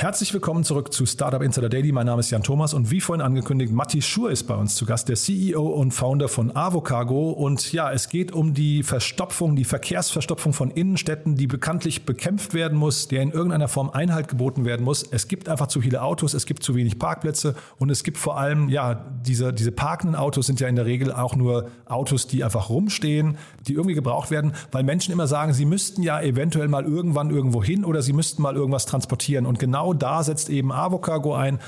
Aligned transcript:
Herzlich 0.00 0.32
willkommen 0.32 0.64
zurück 0.64 0.94
zu 0.94 1.04
Startup 1.04 1.42
Insider 1.42 1.68
Daily. 1.68 1.92
Mein 1.92 2.06
Name 2.06 2.20
ist 2.20 2.30
Jan 2.30 2.42
Thomas 2.42 2.72
und 2.72 2.90
wie 2.90 3.02
vorhin 3.02 3.20
angekündigt, 3.20 3.70
Matti 3.70 4.00
Schur 4.00 4.30
ist 4.30 4.44
bei 4.44 4.54
uns 4.54 4.74
zu 4.74 4.86
Gast, 4.86 5.10
der 5.10 5.16
CEO 5.16 5.60
und 5.60 5.90
Founder 5.90 6.28
von 6.28 6.56
Avocargo. 6.56 7.32
Und 7.32 7.70
ja, 7.74 7.92
es 7.92 8.08
geht 8.08 8.32
um 8.32 8.54
die 8.54 8.82
Verstopfung, 8.82 9.56
die 9.56 9.66
Verkehrsverstopfung 9.66 10.54
von 10.54 10.70
Innenstädten, 10.70 11.34
die 11.36 11.46
bekanntlich 11.46 12.06
bekämpft 12.06 12.54
werden 12.54 12.78
muss, 12.78 13.08
der 13.08 13.20
in 13.20 13.30
irgendeiner 13.30 13.68
Form 13.68 13.90
Einhalt 13.90 14.28
geboten 14.28 14.64
werden 14.64 14.84
muss. 14.84 15.02
Es 15.02 15.28
gibt 15.28 15.50
einfach 15.50 15.66
zu 15.66 15.82
viele 15.82 16.00
Autos, 16.00 16.32
es 16.32 16.46
gibt 16.46 16.62
zu 16.62 16.74
wenig 16.74 16.98
Parkplätze 16.98 17.54
und 17.76 17.90
es 17.90 18.02
gibt 18.02 18.16
vor 18.16 18.38
allem, 18.38 18.70
ja, 18.70 18.94
diese, 18.94 19.52
diese 19.52 19.70
parkenden 19.70 20.16
Autos 20.16 20.46
sind 20.46 20.60
ja 20.60 20.68
in 20.68 20.76
der 20.76 20.86
Regel 20.86 21.12
auch 21.12 21.36
nur 21.36 21.68
Autos, 21.84 22.26
die 22.26 22.42
einfach 22.42 22.70
rumstehen, 22.70 23.36
die 23.66 23.74
irgendwie 23.74 23.96
gebraucht 23.96 24.30
werden, 24.30 24.54
weil 24.72 24.82
Menschen 24.82 25.12
immer 25.12 25.26
sagen, 25.26 25.52
sie 25.52 25.66
müssten 25.66 26.02
ja 26.02 26.22
eventuell 26.22 26.68
mal 26.68 26.86
irgendwann 26.86 27.28
irgendwo 27.28 27.62
hin 27.62 27.84
oder 27.84 28.00
sie 28.00 28.14
müssten 28.14 28.40
mal 28.40 28.56
irgendwas 28.56 28.86
transportieren. 28.86 29.44
Und 29.44 29.58
genau 29.58 29.89
da 29.94 30.22
setzt 30.22 30.48
eben 30.50 30.72
Avocargo 30.72 31.34
ein. 31.34 31.60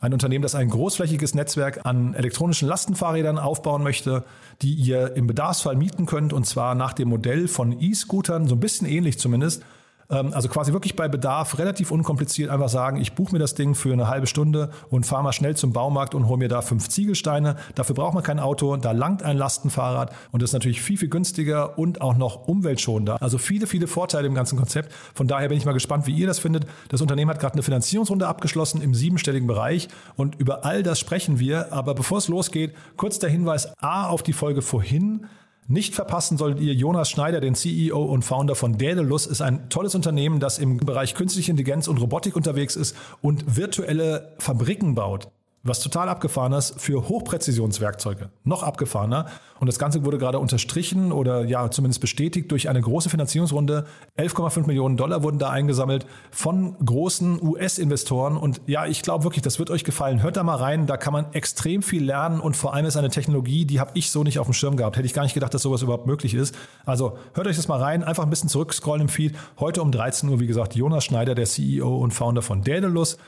Ein 0.00 0.12
Unternehmen, 0.12 0.42
das 0.42 0.54
ein 0.54 0.70
großflächiges 0.70 1.34
Netzwerk 1.34 1.84
an 1.84 2.14
elektronischen 2.14 2.68
Lastenfahrrädern 2.68 3.36
aufbauen 3.36 3.82
möchte, 3.82 4.24
die 4.62 4.72
ihr 4.74 5.16
im 5.16 5.26
Bedarfsfall 5.26 5.74
mieten 5.74 6.06
könnt 6.06 6.32
und 6.32 6.46
zwar 6.46 6.76
nach 6.76 6.92
dem 6.92 7.08
Modell 7.08 7.48
von 7.48 7.80
E-Scootern, 7.80 8.46
so 8.46 8.54
ein 8.54 8.60
bisschen 8.60 8.86
ähnlich 8.86 9.18
zumindest. 9.18 9.64
Ähm, 10.10 10.32
Also 10.32 10.48
quasi 10.48 10.72
wirklich 10.72 10.96
bei 10.96 11.08
Bedarf 11.08 11.58
relativ 11.58 11.90
unkompliziert 11.90 12.50
einfach 12.50 12.68
sagen, 12.68 13.00
ich 13.00 13.12
buche 13.12 13.32
mir 13.32 13.38
das 13.38 13.54
Ding 13.54 13.74
für 13.74 13.92
eine 13.92 14.08
halbe 14.08 14.26
Stunde 14.26 14.70
und 14.90 15.04
fahre 15.04 15.22
mal 15.22 15.32
schnell 15.32 15.56
zum 15.56 15.72
Baumarkt 15.72 16.14
und 16.14 16.28
hole 16.28 16.38
mir 16.38 16.48
da 16.48 16.62
fünf 16.62 16.88
Ziegelsteine. 16.88 17.56
Dafür 17.74 17.94
braucht 17.94 18.14
man 18.14 18.22
kein 18.22 18.38
Auto, 18.38 18.76
da 18.76 18.92
langt 18.92 19.22
ein 19.22 19.36
Lastenfahrrad 19.36 20.14
und 20.32 20.42
das 20.42 20.50
ist 20.50 20.54
natürlich 20.54 20.80
viel, 20.80 20.96
viel 20.96 21.08
günstiger 21.08 21.78
und 21.78 22.00
auch 22.00 22.16
noch 22.16 22.48
umweltschonender. 22.48 23.20
Also 23.20 23.38
viele, 23.38 23.66
viele 23.66 23.86
Vorteile 23.86 24.26
im 24.26 24.34
ganzen 24.34 24.56
Konzept. 24.56 24.92
Von 25.14 25.28
daher 25.28 25.48
bin 25.48 25.58
ich 25.58 25.64
mal 25.64 25.72
gespannt, 25.72 26.06
wie 26.06 26.12
ihr 26.12 26.26
das 26.26 26.38
findet. 26.38 26.66
Das 26.88 27.00
Unternehmen 27.00 27.30
hat 27.30 27.40
gerade 27.40 27.54
eine 27.54 27.62
Finanzierungsrunde 27.62 28.26
abgeschlossen 28.26 28.80
im 28.80 28.94
siebenstelligen 28.94 29.46
Bereich 29.46 29.88
und 30.16 30.36
über 30.36 30.64
all 30.64 30.82
das 30.82 30.98
sprechen 30.98 31.38
wir. 31.38 31.72
Aber 31.72 31.94
bevor 31.94 32.18
es 32.18 32.28
losgeht, 32.28 32.74
kurz 32.96 33.18
der 33.18 33.30
Hinweis 33.30 33.72
A 33.82 34.06
auf 34.06 34.22
die 34.22 34.32
Folge 34.32 34.62
vorhin. 34.62 35.26
Nicht 35.70 35.94
verpassen 35.94 36.38
solltet 36.38 36.62
ihr 36.62 36.72
Jonas 36.72 37.10
Schneider, 37.10 37.42
den 37.42 37.54
CEO 37.54 38.02
und 38.02 38.22
Founder 38.22 38.54
von 38.54 38.78
Daedalus, 38.78 39.26
ist 39.26 39.42
ein 39.42 39.68
tolles 39.68 39.94
Unternehmen, 39.94 40.40
das 40.40 40.58
im 40.58 40.78
Bereich 40.78 41.14
künstliche 41.14 41.50
Intelligenz 41.50 41.88
und 41.88 41.98
Robotik 41.98 42.36
unterwegs 42.36 42.74
ist 42.74 42.96
und 43.20 43.58
virtuelle 43.58 44.34
Fabriken 44.38 44.94
baut. 44.94 45.28
Was 45.68 45.80
total 45.80 46.08
abgefahren 46.08 46.54
ist 46.54 46.80
für 46.80 47.08
Hochpräzisionswerkzeuge. 47.08 48.30
Noch 48.44 48.62
abgefahrener. 48.62 49.26
Und 49.60 49.66
das 49.66 49.78
Ganze 49.78 50.04
wurde 50.04 50.18
gerade 50.18 50.38
unterstrichen 50.38 51.12
oder 51.12 51.44
ja 51.44 51.70
zumindest 51.70 52.00
bestätigt 52.00 52.50
durch 52.50 52.68
eine 52.68 52.80
große 52.80 53.10
Finanzierungsrunde. 53.10 53.84
11,5 54.16 54.66
Millionen 54.66 54.96
Dollar 54.96 55.22
wurden 55.22 55.38
da 55.38 55.50
eingesammelt 55.50 56.06
von 56.30 56.76
großen 56.84 57.42
US-Investoren. 57.42 58.36
Und 58.36 58.62
ja, 58.66 58.86
ich 58.86 59.02
glaube 59.02 59.24
wirklich, 59.24 59.42
das 59.42 59.58
wird 59.58 59.70
euch 59.70 59.84
gefallen. 59.84 60.22
Hört 60.22 60.36
da 60.36 60.42
mal 60.42 60.56
rein. 60.56 60.86
Da 60.86 60.96
kann 60.96 61.12
man 61.12 61.32
extrem 61.32 61.82
viel 61.82 62.04
lernen. 62.04 62.40
Und 62.40 62.56
vor 62.56 62.72
allem 62.72 62.86
ist 62.86 62.96
eine 62.96 63.10
Technologie, 63.10 63.66
die 63.66 63.78
habe 63.78 63.90
ich 63.94 64.10
so 64.10 64.22
nicht 64.24 64.38
auf 64.38 64.46
dem 64.46 64.54
Schirm 64.54 64.76
gehabt. 64.76 64.96
Hätte 64.96 65.06
ich 65.06 65.14
gar 65.14 65.24
nicht 65.24 65.34
gedacht, 65.34 65.52
dass 65.52 65.62
sowas 65.62 65.82
überhaupt 65.82 66.06
möglich 66.06 66.34
ist. 66.34 66.54
Also 66.86 67.18
hört 67.34 67.46
euch 67.46 67.56
das 67.56 67.68
mal 67.68 67.80
rein. 67.80 68.04
Einfach 68.04 68.22
ein 68.22 68.30
bisschen 68.30 68.48
zurückscrollen 68.48 69.02
im 69.02 69.08
Feed. 69.08 69.34
Heute 69.58 69.82
um 69.82 69.92
13 69.92 70.30
Uhr, 70.30 70.40
wie 70.40 70.46
gesagt, 70.46 70.76
Jonas 70.76 71.04
Schneider, 71.04 71.34
der 71.34 71.44
CEO 71.44 71.98
und 71.98 72.12
Founder 72.12 72.40
von 72.40 72.62
Daedalus. 72.62 73.18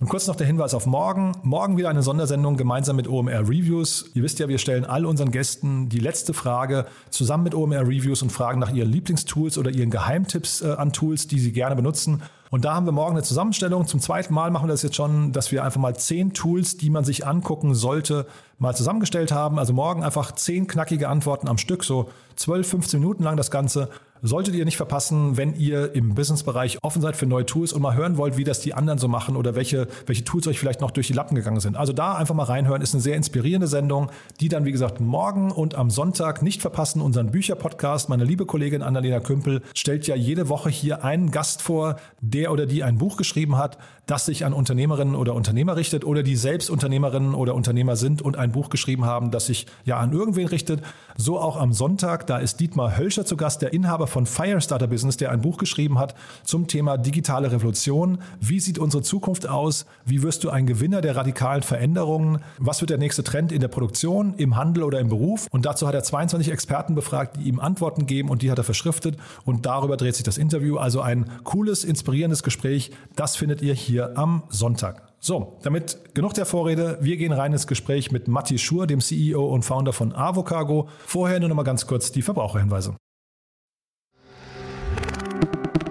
Und 0.00 0.08
kurz 0.08 0.28
noch 0.28 0.36
der 0.36 0.46
Hinweis 0.46 0.74
auf 0.74 0.86
morgen. 0.86 1.32
Morgen 1.42 1.76
wieder 1.76 1.88
eine 1.88 2.04
Sondersendung 2.04 2.56
gemeinsam 2.56 2.94
mit 2.94 3.08
OMR 3.08 3.40
Reviews. 3.40 4.12
Ihr 4.14 4.22
wisst 4.22 4.38
ja, 4.38 4.48
wir 4.48 4.58
stellen 4.58 4.84
all 4.84 5.04
unseren 5.04 5.32
Gästen 5.32 5.88
die 5.88 5.98
letzte 5.98 6.34
Frage 6.34 6.86
zusammen 7.10 7.42
mit 7.42 7.54
OMR 7.56 7.80
Reviews 7.80 8.22
und 8.22 8.30
fragen 8.30 8.60
nach 8.60 8.72
ihren 8.72 8.92
Lieblingstools 8.92 9.58
oder 9.58 9.72
ihren 9.72 9.90
Geheimtipps 9.90 10.62
äh, 10.62 10.70
an 10.70 10.92
Tools, 10.92 11.26
die 11.26 11.40
sie 11.40 11.50
gerne 11.50 11.74
benutzen. 11.74 12.22
Und 12.50 12.64
da 12.64 12.74
haben 12.74 12.86
wir 12.86 12.92
morgen 12.92 13.16
eine 13.16 13.24
Zusammenstellung. 13.24 13.88
Zum 13.88 13.98
zweiten 13.98 14.32
Mal 14.32 14.52
machen 14.52 14.68
wir 14.68 14.72
das 14.72 14.82
jetzt 14.82 14.94
schon, 14.94 15.32
dass 15.32 15.50
wir 15.50 15.64
einfach 15.64 15.80
mal 15.80 15.96
zehn 15.96 16.32
Tools, 16.32 16.76
die 16.76 16.90
man 16.90 17.04
sich 17.04 17.26
angucken 17.26 17.74
sollte, 17.74 18.26
mal 18.58 18.76
zusammengestellt 18.76 19.32
haben. 19.32 19.58
Also 19.58 19.72
morgen 19.72 20.04
einfach 20.04 20.30
zehn 20.30 20.68
knackige 20.68 21.08
Antworten 21.08 21.48
am 21.48 21.58
Stück, 21.58 21.82
so 21.82 22.08
12, 22.36 22.68
15 22.68 23.00
Minuten 23.00 23.24
lang 23.24 23.36
das 23.36 23.50
Ganze. 23.50 23.90
Solltet 24.22 24.54
ihr 24.54 24.64
nicht 24.64 24.76
verpassen, 24.76 25.36
wenn 25.36 25.54
ihr 25.54 25.94
im 25.94 26.14
Businessbereich 26.14 26.78
offen 26.82 27.02
seid 27.02 27.16
für 27.16 27.26
neue 27.26 27.46
Tools 27.46 27.72
und 27.72 27.82
mal 27.82 27.94
hören 27.94 28.16
wollt, 28.16 28.36
wie 28.36 28.44
das 28.44 28.60
die 28.60 28.74
anderen 28.74 28.98
so 28.98 29.08
machen 29.08 29.36
oder 29.36 29.54
welche, 29.54 29.88
welche 30.06 30.24
Tools 30.24 30.46
euch 30.46 30.58
vielleicht 30.58 30.80
noch 30.80 30.90
durch 30.90 31.06
die 31.06 31.12
Lappen 31.12 31.34
gegangen 31.34 31.60
sind. 31.60 31.76
Also 31.76 31.92
da 31.92 32.14
einfach 32.14 32.34
mal 32.34 32.44
reinhören, 32.44 32.82
ist 32.82 32.94
eine 32.94 33.02
sehr 33.02 33.16
inspirierende 33.16 33.66
Sendung, 33.66 34.10
die 34.40 34.48
dann, 34.48 34.64
wie 34.64 34.72
gesagt, 34.72 35.00
morgen 35.00 35.50
und 35.50 35.74
am 35.74 35.90
Sonntag 35.90 36.42
nicht 36.42 36.60
verpassen, 36.60 37.00
unseren 37.00 37.30
Bücherpodcast. 37.30 38.08
Meine 38.08 38.24
liebe 38.24 38.46
Kollegin 38.46 38.82
Annalena 38.82 39.20
Kümpel 39.20 39.62
stellt 39.74 40.06
ja 40.06 40.16
jede 40.16 40.48
Woche 40.48 40.70
hier 40.70 41.04
einen 41.04 41.30
Gast 41.30 41.62
vor, 41.62 41.96
der 42.20 42.52
oder 42.52 42.66
die 42.66 42.82
ein 42.82 42.98
Buch 42.98 43.16
geschrieben 43.16 43.56
hat, 43.56 43.78
das 44.08 44.24
sich 44.24 44.46
an 44.46 44.54
Unternehmerinnen 44.54 45.14
oder 45.14 45.34
Unternehmer 45.34 45.76
richtet 45.76 46.02
oder 46.02 46.22
die 46.22 46.34
selbst 46.34 46.70
Unternehmerinnen 46.70 47.34
oder 47.34 47.54
Unternehmer 47.54 47.94
sind 47.94 48.22
und 48.22 48.38
ein 48.38 48.52
Buch 48.52 48.70
geschrieben 48.70 49.04
haben, 49.04 49.30
das 49.30 49.46
sich 49.46 49.66
ja 49.84 49.98
an 49.98 50.12
irgendwen 50.12 50.46
richtet. 50.46 50.82
So 51.18 51.38
auch 51.38 51.56
am 51.56 51.74
Sonntag, 51.74 52.26
da 52.26 52.38
ist 52.38 52.58
Dietmar 52.58 52.96
Hölscher 52.96 53.26
zu 53.26 53.36
Gast, 53.36 53.60
der 53.60 53.74
Inhaber 53.74 54.06
von 54.06 54.24
Firestarter 54.24 54.86
Business, 54.86 55.18
der 55.18 55.30
ein 55.30 55.42
Buch 55.42 55.58
geschrieben 55.58 55.98
hat 55.98 56.14
zum 56.42 56.68
Thema 56.68 56.96
digitale 56.96 57.52
Revolution. 57.52 58.18
Wie 58.40 58.60
sieht 58.60 58.78
unsere 58.78 59.02
Zukunft 59.02 59.46
aus? 59.46 59.84
Wie 60.06 60.22
wirst 60.22 60.42
du 60.42 60.48
ein 60.48 60.66
Gewinner 60.66 61.02
der 61.02 61.14
radikalen 61.14 61.62
Veränderungen? 61.62 62.38
Was 62.56 62.80
wird 62.80 62.88
der 62.88 62.98
nächste 62.98 63.24
Trend 63.24 63.52
in 63.52 63.60
der 63.60 63.68
Produktion, 63.68 64.32
im 64.38 64.56
Handel 64.56 64.84
oder 64.84 65.00
im 65.00 65.10
Beruf? 65.10 65.48
Und 65.50 65.66
dazu 65.66 65.86
hat 65.86 65.94
er 65.94 66.02
22 66.02 66.50
Experten 66.50 66.94
befragt, 66.94 67.36
die 67.36 67.46
ihm 67.46 67.60
Antworten 67.60 68.06
geben 68.06 68.30
und 68.30 68.40
die 68.40 68.50
hat 68.50 68.56
er 68.56 68.64
verschriftet. 68.64 69.18
Und 69.44 69.66
darüber 69.66 69.98
dreht 69.98 70.14
sich 70.14 70.24
das 70.24 70.38
Interview. 70.38 70.78
Also 70.78 71.02
ein 71.02 71.26
cooles, 71.44 71.84
inspirierendes 71.84 72.42
Gespräch. 72.42 72.90
Das 73.14 73.36
findet 73.36 73.60
ihr 73.60 73.74
hier 73.74 73.97
am 74.06 74.44
Sonntag. 74.48 75.08
So, 75.20 75.58
damit 75.62 76.14
genug 76.14 76.34
der 76.34 76.46
Vorrede. 76.46 76.98
Wir 77.00 77.16
gehen 77.16 77.32
rein 77.32 77.52
ins 77.52 77.66
Gespräch 77.66 78.12
mit 78.12 78.28
Matti 78.28 78.58
Schur, 78.58 78.86
dem 78.86 79.00
CEO 79.00 79.44
und 79.46 79.64
Founder 79.64 79.92
von 79.92 80.14
Avocargo. 80.14 80.88
Vorher 81.04 81.40
nur 81.40 81.48
noch 81.48 81.56
mal 81.56 81.64
ganz 81.64 81.86
kurz 81.86 82.12
die 82.12 82.22
Verbraucherhinweise. 82.22 82.96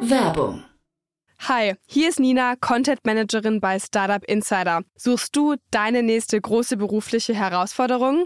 Werbung. 0.01 0.63
Hi, 1.39 1.75
hier 1.85 2.09
ist 2.09 2.19
Nina, 2.19 2.55
Content 2.55 3.05
Managerin 3.05 3.59
bei 3.59 3.79
Startup 3.79 4.23
Insider. 4.23 4.81
Suchst 4.95 5.35
du 5.35 5.55
deine 5.71 6.01
nächste 6.03 6.41
große 6.41 6.77
berufliche 6.77 7.35
Herausforderung? 7.35 8.25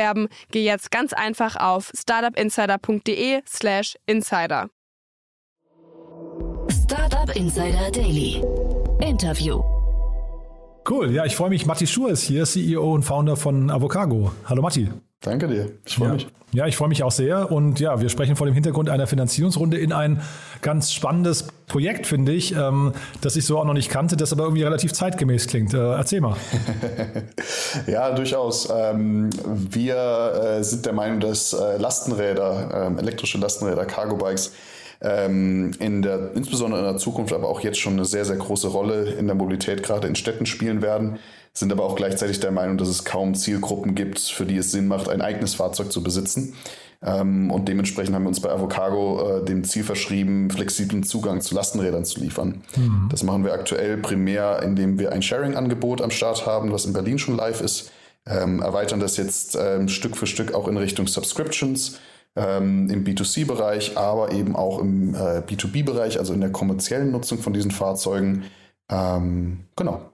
geh 0.51 0.63
jetzt 0.63 0.91
ganz 0.91 1.13
einfach 1.13 1.55
auf 1.55 1.91
startupinsider.de/slash 1.95 3.95
insider. 4.05 4.69
Startup 6.69 7.35
Insider 7.35 7.91
Daily. 7.91 8.43
Interview. 8.99 9.80
Cool, 10.89 11.11
ja, 11.11 11.25
ich 11.25 11.35
freue 11.35 11.49
mich. 11.49 11.65
Matti 11.65 11.85
Schur 11.85 12.09
ist 12.09 12.23
hier, 12.23 12.45
CEO 12.45 12.93
und 12.93 13.03
Founder 13.03 13.35
von 13.35 13.69
Avocago. 13.69 14.31
Hallo 14.45 14.61
Matti. 14.61 14.89
Danke 15.21 15.47
dir, 15.47 15.69
ich 15.85 15.95
freue 15.95 16.07
ja. 16.07 16.13
mich. 16.15 16.27
Ja, 16.53 16.67
ich 16.67 16.75
freue 16.75 16.89
mich 16.89 17.03
auch 17.03 17.11
sehr. 17.11 17.51
Und 17.51 17.79
ja, 17.79 18.01
wir 18.01 18.09
sprechen 18.09 18.35
vor 18.35 18.45
dem 18.45 18.53
Hintergrund 18.53 18.89
einer 18.89 19.07
Finanzierungsrunde 19.07 19.77
in 19.77 19.93
ein 19.93 20.21
ganz 20.61 20.91
spannendes 20.91 21.47
Projekt, 21.67 22.07
finde 22.07 22.33
ich, 22.33 22.53
ähm, 22.55 22.91
das 23.21 23.37
ich 23.37 23.45
so 23.45 23.57
auch 23.57 23.63
noch 23.63 23.73
nicht 23.73 23.89
kannte, 23.89 24.17
das 24.17 24.33
aber 24.33 24.43
irgendwie 24.43 24.63
relativ 24.63 24.91
zeitgemäß 24.91 25.47
klingt. 25.47 25.73
Äh, 25.73 25.77
erzähl 25.77 26.19
mal. 26.19 26.35
ja, 27.87 28.11
durchaus. 28.13 28.67
Ähm, 28.75 29.29
wir 29.45 30.57
äh, 30.59 30.63
sind 30.63 30.85
der 30.85 30.93
Meinung, 30.93 31.21
dass 31.21 31.53
äh, 31.53 31.77
Lastenräder, 31.77 32.87
ähm, 32.87 32.97
elektrische 32.97 33.37
Lastenräder, 33.37 33.85
Cargo-Bikes, 33.85 34.51
ähm, 35.01 35.71
in 35.79 36.01
der, 36.01 36.31
insbesondere 36.35 36.81
in 36.81 36.87
der 36.87 36.97
Zukunft, 36.97 37.33
aber 37.33 37.49
auch 37.49 37.61
jetzt 37.61 37.79
schon 37.79 37.93
eine 37.93 38.05
sehr, 38.05 38.25
sehr 38.25 38.37
große 38.37 38.67
Rolle 38.67 39.11
in 39.11 39.25
der 39.25 39.35
Mobilität, 39.35 39.83
gerade 39.83 40.07
in 40.07 40.15
Städten 40.15 40.45
spielen 40.45 40.81
werden. 40.81 41.17
sind 41.53 41.71
aber 41.71 41.83
auch 41.83 41.95
gleichzeitig 41.95 42.39
der 42.39 42.51
Meinung, 42.51 42.77
dass 42.77 42.87
es 42.87 43.03
kaum 43.03 43.35
Zielgruppen 43.35 43.95
gibt, 43.95 44.19
für 44.19 44.45
die 44.45 44.57
es 44.57 44.71
Sinn 44.71 44.87
macht, 44.87 45.09
ein 45.09 45.21
eigenes 45.21 45.55
Fahrzeug 45.55 45.91
zu 45.91 46.03
besitzen. 46.03 46.55
Ähm, 47.03 47.49
und 47.49 47.67
dementsprechend 47.67 48.13
haben 48.13 48.23
wir 48.23 48.29
uns 48.29 48.41
bei 48.41 48.51
Avocargo 48.51 49.39
äh, 49.39 49.45
dem 49.45 49.63
Ziel 49.63 49.83
verschrieben, 49.83 50.51
flexiblen 50.51 51.03
Zugang 51.03 51.41
zu 51.41 51.55
Lastenrädern 51.55 52.05
zu 52.05 52.19
liefern. 52.19 52.61
Mhm. 52.75 53.09
Das 53.09 53.23
machen 53.23 53.43
wir 53.43 53.53
aktuell 53.53 53.97
primär, 53.97 54.61
indem 54.61 54.99
wir 54.99 55.11
ein 55.11 55.23
Sharing-Angebot 55.23 56.01
am 56.01 56.11
Start 56.11 56.45
haben, 56.45 56.71
was 56.71 56.85
in 56.85 56.93
Berlin 56.93 57.17
schon 57.17 57.35
live 57.35 57.61
ist. 57.61 57.91
Ähm, 58.27 58.61
erweitern 58.61 58.99
das 58.99 59.17
jetzt 59.17 59.57
ähm, 59.59 59.87
Stück 59.87 60.15
für 60.15 60.27
Stück 60.27 60.53
auch 60.53 60.67
in 60.67 60.77
Richtung 60.77 61.07
Subscriptions 61.07 61.97
ähm, 62.35 62.89
im 62.89 63.03
B2C-Bereich, 63.03 63.97
aber 63.97 64.31
eben 64.31 64.55
auch 64.55 64.79
im 64.79 65.13
äh, 65.15 65.39
B2B-Bereich, 65.39 66.17
also 66.19 66.33
in 66.33 66.41
der 66.41 66.51
kommerziellen 66.51 67.11
Nutzung 67.11 67.39
von 67.39 67.53
diesen 67.53 67.71
Fahrzeugen. 67.71 68.43
Ähm, 68.89 69.65
genau. 69.75 70.11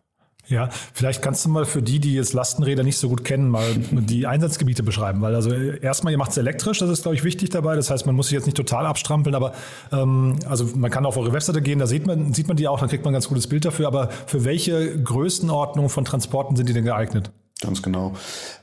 Ja, 0.50 0.70
vielleicht 0.94 1.22
kannst 1.22 1.44
du 1.44 1.50
mal 1.50 1.66
für 1.66 1.82
die, 1.82 2.00
die 2.00 2.16
jetzt 2.16 2.32
Lastenräder 2.34 2.84
nicht 2.84 2.98
so 2.98 3.10
gut 3.10 3.26
kennen, 3.26 3.50
mal 3.50 3.66
die 3.92 4.28
Einsatzgebiete 4.28 4.82
beschreiben. 4.82 5.22
Weil 5.22 5.36
also 5.36 5.52
erstmal, 5.52 6.12
ihr 6.12 6.18
macht 6.18 6.32
es 6.32 6.38
elektrisch, 6.38 6.80
das 6.80 6.90
ist, 6.90 7.02
glaube 7.02 7.16
ich, 7.16 7.24
wichtig 7.24 7.50
dabei. 7.50 7.76
Das 7.76 7.92
heißt, 7.92 8.06
man 8.06 8.16
muss 8.16 8.28
sich 8.28 8.36
jetzt 8.36 8.46
nicht 8.46 8.58
total 8.58 8.86
abstrampeln, 8.86 9.36
aber 9.36 9.54
ähm, 9.92 10.40
also 10.48 10.66
man 10.76 10.90
kann 10.90 11.06
auf 11.06 11.18
eure 11.18 11.34
Webseite 11.34 11.62
gehen, 11.62 11.80
da 11.80 11.88
sieht 11.88 12.08
man, 12.08 12.34
sieht 12.34 12.48
man 12.48 12.56
die 12.56 12.68
auch, 12.68 12.80
dann 12.80 12.90
kriegt 12.90 13.04
man 13.04 13.12
ein 13.12 13.16
ganz 13.16 13.28
gutes 13.28 13.48
Bild 13.48 13.66
dafür. 13.66 13.88
Aber 13.88 14.10
für 14.26 14.46
welche 14.46 15.02
Größenordnung 15.04 15.90
von 15.90 16.06
Transporten 16.06 16.56
sind 16.56 16.70
die 16.70 16.74
denn 16.74 16.86
geeignet? 16.86 17.32
Ganz 17.62 17.82
genau. 17.82 18.14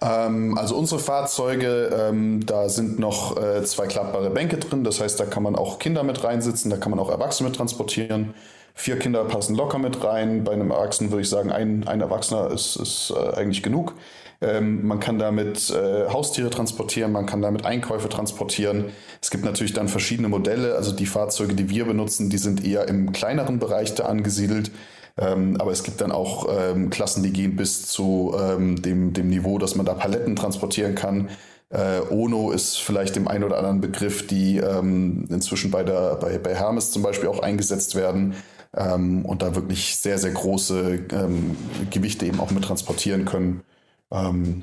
Ähm, 0.01 0.57
also 0.57 0.77
unsere 0.77 1.01
Fahrzeuge, 1.01 1.91
ähm, 1.93 2.47
da 2.47 2.69
sind 2.69 3.01
noch 3.01 3.37
äh, 3.37 3.65
zwei 3.65 3.89
klappbare 3.89 4.31
Bänke 4.31 4.57
drin. 4.59 4.85
Das 4.85 5.01
heißt, 5.01 5.19
da 5.19 5.25
kann 5.25 5.43
man 5.43 5.57
auch 5.57 5.81
Kinder 5.81 6.05
mit 6.05 6.23
reinsitzen, 6.23 6.71
da 6.71 6.77
kann 6.77 6.91
man 6.91 7.01
auch 7.01 7.11
Erwachsene 7.11 7.49
mit 7.49 7.57
transportieren. 7.57 8.35
Vier 8.77 8.99
Kinder 8.99 9.25
passen 9.25 9.57
locker 9.57 9.79
mit 9.79 10.03
rein. 10.05 10.45
Bei 10.45 10.53
einem 10.53 10.71
Erwachsenen 10.71 11.11
würde 11.11 11.23
ich 11.23 11.29
sagen, 11.29 11.51
ein, 11.51 11.87
ein 11.89 12.01
Erwachsener 12.01 12.51
ist, 12.51 12.77
ist 12.77 13.13
äh, 13.17 13.37
eigentlich 13.37 13.65
genug. 13.65 13.95
Ähm, 14.41 14.87
man 14.87 15.01
kann 15.01 15.19
damit 15.19 15.71
äh, 15.71 16.09
Haustiere 16.09 16.51
transportieren, 16.51 17.13
man 17.13 17.27
kann 17.27 17.41
damit 17.41 17.65
Einkäufe 17.65 18.09
transportieren. 18.09 18.87
Es 19.21 19.31
gibt 19.31 19.45
natürlich 19.45 19.73
dann 19.73 19.89
verschiedene 19.89 20.29
Modelle. 20.29 20.75
Also 20.77 20.93
die 20.93 21.07
Fahrzeuge, 21.07 21.55
die 21.55 21.69
wir 21.69 21.85
benutzen, 21.85 22.31
die 22.31 22.39
sind 22.39 22.65
eher 22.65 22.87
im 22.89 23.13
kleineren 23.13 23.59
Bereich 23.59 23.95
da 23.95 24.05
angesiedelt. 24.05 24.71
Ähm, 25.17 25.57
aber 25.61 25.71
es 25.71 25.85
gibt 25.85 26.01
dann 26.01 26.11
auch 26.11 26.49
ähm, 26.51 26.91
Klassen, 26.91 27.23
die 27.23 27.33
gehen 27.33 27.57
bis 27.57 27.87
zu 27.87 28.35
ähm, 28.39 28.83
dem, 28.83 29.13
dem 29.13 29.29
Niveau, 29.29 29.59
dass 29.59 29.77
man 29.77 29.87
da 29.87 29.95
Paletten 29.95 30.35
transportieren 30.35 30.95
kann. 30.95 31.29
Äh, 31.71 32.01
Ono 32.11 32.51
ist 32.51 32.77
vielleicht 32.77 33.17
dem 33.17 33.29
einen 33.29 33.45
oder 33.45 33.59
anderen 33.59 33.81
Begriff, 33.81 34.27
die 34.27 34.59
ähm, 34.59 35.27
inzwischen 35.31 35.71
bei, 35.71 35.85
der, 35.85 36.17
bei, 36.17 36.39
bei 36.39 36.55
Hermes 36.55 36.91
zum 36.91 37.03
Beispiel 37.03 37.29
auch 37.29 37.41
eingesetzt 37.41 37.95
werden 37.95 38.35
ähm, 38.77 39.25
und 39.25 39.43
da 39.43 39.55
wirklich 39.55 39.97
sehr, 39.97 40.19
sehr 40.19 40.33
große 40.33 41.01
ähm, 41.13 41.57
Gewichte 41.91 42.27
eben 42.27 42.41
auch 42.41 42.51
mit 42.51 42.65
transportieren 42.65 43.25
können. 43.25 43.63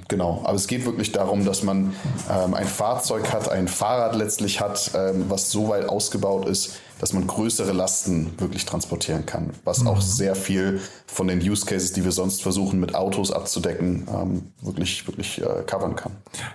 Genau, 0.08 0.44
aber 0.46 0.54
es 0.54 0.68
geht 0.68 0.86
wirklich 0.86 1.12
darum, 1.12 1.44
dass 1.44 1.62
man 1.62 1.94
ähm, 2.30 2.54
ein 2.54 2.68
Fahrzeug 2.68 3.34
hat, 3.34 3.52
ein 3.52 3.68
Fahrrad 3.68 4.16
letztlich 4.16 4.62
hat, 4.62 4.92
ähm, 4.96 5.26
was 5.28 5.52
so 5.52 5.68
weit 5.68 5.90
ausgebaut 5.90 6.48
ist, 6.48 6.80
dass 7.02 7.14
man 7.14 7.26
größere 7.26 7.72
Lasten 7.72 8.32
wirklich 8.38 8.64
transportieren 8.66 9.26
kann, 9.26 9.50
was 9.64 9.82
mhm. 9.82 9.88
auch 9.88 10.02
sehr 10.02 10.36
viel 10.36 10.80
von 11.08 11.28
den 11.28 11.40
Use 11.40 11.66
Cases, 11.66 11.94
die 11.94 12.06
wir 12.06 12.12
sonst 12.12 12.44
versuchen 12.44 12.80
mit 12.80 12.94
Autos 12.94 13.32
abzudecken, 13.32 14.08
ähm, 14.14 14.44
wirklich, 14.62 15.08
wirklich 15.08 15.42
äh, 15.42 15.64
covern 15.66 15.96
kann. 15.96 16.12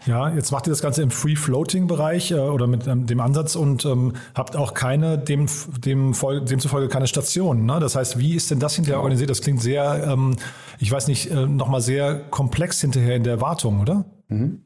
Ja, 0.06 0.28
jetzt 0.28 0.52
macht 0.52 0.68
ihr 0.68 0.70
das 0.70 0.80
Ganze 0.80 1.02
im 1.02 1.10
Free-Floating-Bereich 1.10 2.30
äh, 2.30 2.36
oder 2.36 2.68
mit 2.68 2.86
ähm, 2.86 3.06
dem 3.06 3.20
Ansatz 3.20 3.56
und 3.56 3.84
ähm, 3.86 4.12
habt 4.36 4.54
auch 4.54 4.72
keine, 4.72 5.18
dem, 5.18 5.48
dem, 5.84 6.14
demzufolge 6.14 6.88
keine 6.88 7.08
Stationen. 7.08 7.66
Ne? 7.66 7.80
Das 7.80 7.96
heißt, 7.96 8.16
wie 8.20 8.36
ist 8.36 8.48
denn 8.52 8.60
das 8.60 8.76
hinterher 8.76 8.98
genau. 8.98 9.02
organisiert? 9.02 9.30
Das 9.30 9.40
klingt 9.40 9.60
sehr, 9.60 10.06
ähm, 10.06 10.36
ich 10.78 10.92
weiß 10.92 11.08
nicht, 11.08 11.28
äh, 11.28 11.44
nochmal 11.44 11.80
sehr 11.80 12.20
komplex 12.30 12.80
hinterher 12.80 13.16
in 13.16 13.24
der 13.24 13.40
Wartung, 13.40 13.80
oder? 13.80 14.04
Mhm. 14.28 14.64